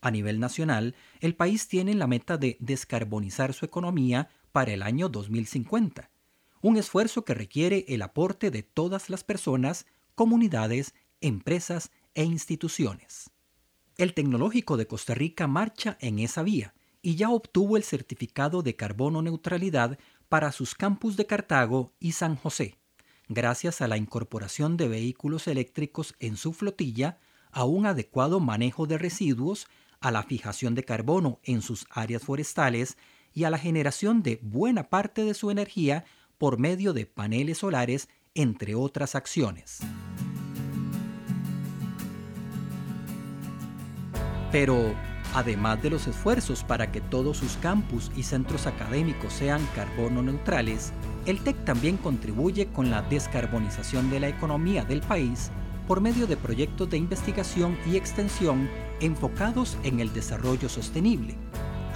A 0.00 0.10
nivel 0.10 0.38
nacional, 0.38 0.94
el 1.20 1.34
país 1.34 1.66
tiene 1.66 1.94
la 1.94 2.06
meta 2.06 2.36
de 2.36 2.56
descarbonizar 2.60 3.52
su 3.52 3.64
economía 3.64 4.28
para 4.52 4.72
el 4.72 4.82
año 4.82 5.08
2050, 5.08 6.10
un 6.62 6.76
esfuerzo 6.76 7.24
que 7.24 7.34
requiere 7.34 7.84
el 7.88 8.02
aporte 8.02 8.50
de 8.50 8.62
todas 8.62 9.10
las 9.10 9.24
personas, 9.24 9.86
comunidades, 10.14 10.94
empresas 11.20 11.90
e 12.14 12.24
instituciones. 12.24 13.33
El 13.96 14.12
Tecnológico 14.12 14.76
de 14.76 14.88
Costa 14.88 15.14
Rica 15.14 15.46
marcha 15.46 15.96
en 16.00 16.18
esa 16.18 16.42
vía 16.42 16.74
y 17.00 17.14
ya 17.14 17.30
obtuvo 17.30 17.76
el 17.76 17.84
certificado 17.84 18.62
de 18.62 18.74
carbono 18.74 19.22
neutralidad 19.22 19.98
para 20.28 20.50
sus 20.50 20.74
campus 20.74 21.16
de 21.16 21.26
Cartago 21.26 21.92
y 22.00 22.12
San 22.12 22.34
José, 22.34 22.76
gracias 23.28 23.80
a 23.80 23.86
la 23.86 23.96
incorporación 23.96 24.76
de 24.76 24.88
vehículos 24.88 25.46
eléctricos 25.46 26.16
en 26.18 26.36
su 26.36 26.52
flotilla, 26.52 27.18
a 27.52 27.64
un 27.64 27.86
adecuado 27.86 28.40
manejo 28.40 28.86
de 28.86 28.98
residuos, 28.98 29.68
a 30.00 30.10
la 30.10 30.24
fijación 30.24 30.74
de 30.74 30.84
carbono 30.84 31.38
en 31.44 31.62
sus 31.62 31.86
áreas 31.88 32.22
forestales 32.22 32.98
y 33.32 33.44
a 33.44 33.50
la 33.50 33.58
generación 33.58 34.24
de 34.24 34.40
buena 34.42 34.90
parte 34.90 35.24
de 35.24 35.34
su 35.34 35.52
energía 35.52 36.04
por 36.36 36.58
medio 36.58 36.94
de 36.94 37.06
paneles 37.06 37.58
solares, 37.58 38.08
entre 38.34 38.74
otras 38.74 39.14
acciones. 39.14 39.78
Pero, 44.54 44.94
además 45.34 45.82
de 45.82 45.90
los 45.90 46.06
esfuerzos 46.06 46.62
para 46.62 46.92
que 46.92 47.00
todos 47.00 47.38
sus 47.38 47.56
campus 47.56 48.12
y 48.14 48.22
centros 48.22 48.68
académicos 48.68 49.32
sean 49.32 49.60
carbono 49.74 50.22
neutrales, 50.22 50.92
el 51.26 51.40
TEC 51.40 51.64
también 51.64 51.96
contribuye 51.96 52.68
con 52.68 52.88
la 52.88 53.02
descarbonización 53.02 54.10
de 54.10 54.20
la 54.20 54.28
economía 54.28 54.84
del 54.84 55.00
país 55.00 55.50
por 55.88 56.00
medio 56.00 56.28
de 56.28 56.36
proyectos 56.36 56.88
de 56.88 56.98
investigación 56.98 57.76
y 57.90 57.96
extensión 57.96 58.70
enfocados 59.00 59.76
en 59.82 59.98
el 59.98 60.12
desarrollo 60.12 60.68
sostenible, 60.68 61.34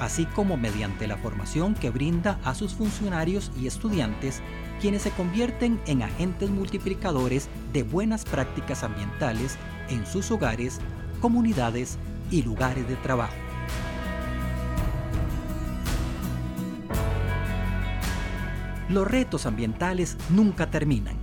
así 0.00 0.26
como 0.26 0.56
mediante 0.56 1.06
la 1.06 1.16
formación 1.16 1.76
que 1.76 1.90
brinda 1.90 2.40
a 2.42 2.56
sus 2.56 2.74
funcionarios 2.74 3.52
y 3.56 3.68
estudiantes, 3.68 4.42
quienes 4.80 5.02
se 5.02 5.12
convierten 5.12 5.78
en 5.86 6.02
agentes 6.02 6.50
multiplicadores 6.50 7.48
de 7.72 7.84
buenas 7.84 8.24
prácticas 8.24 8.82
ambientales 8.82 9.56
en 9.90 10.04
sus 10.04 10.32
hogares, 10.32 10.80
comunidades 11.20 11.98
y 12.30 12.42
lugares 12.42 12.88
de 12.88 12.96
trabajo. 12.96 13.34
Los 18.88 19.06
retos 19.06 19.44
ambientales 19.44 20.16
nunca 20.30 20.70
terminan. 20.70 21.16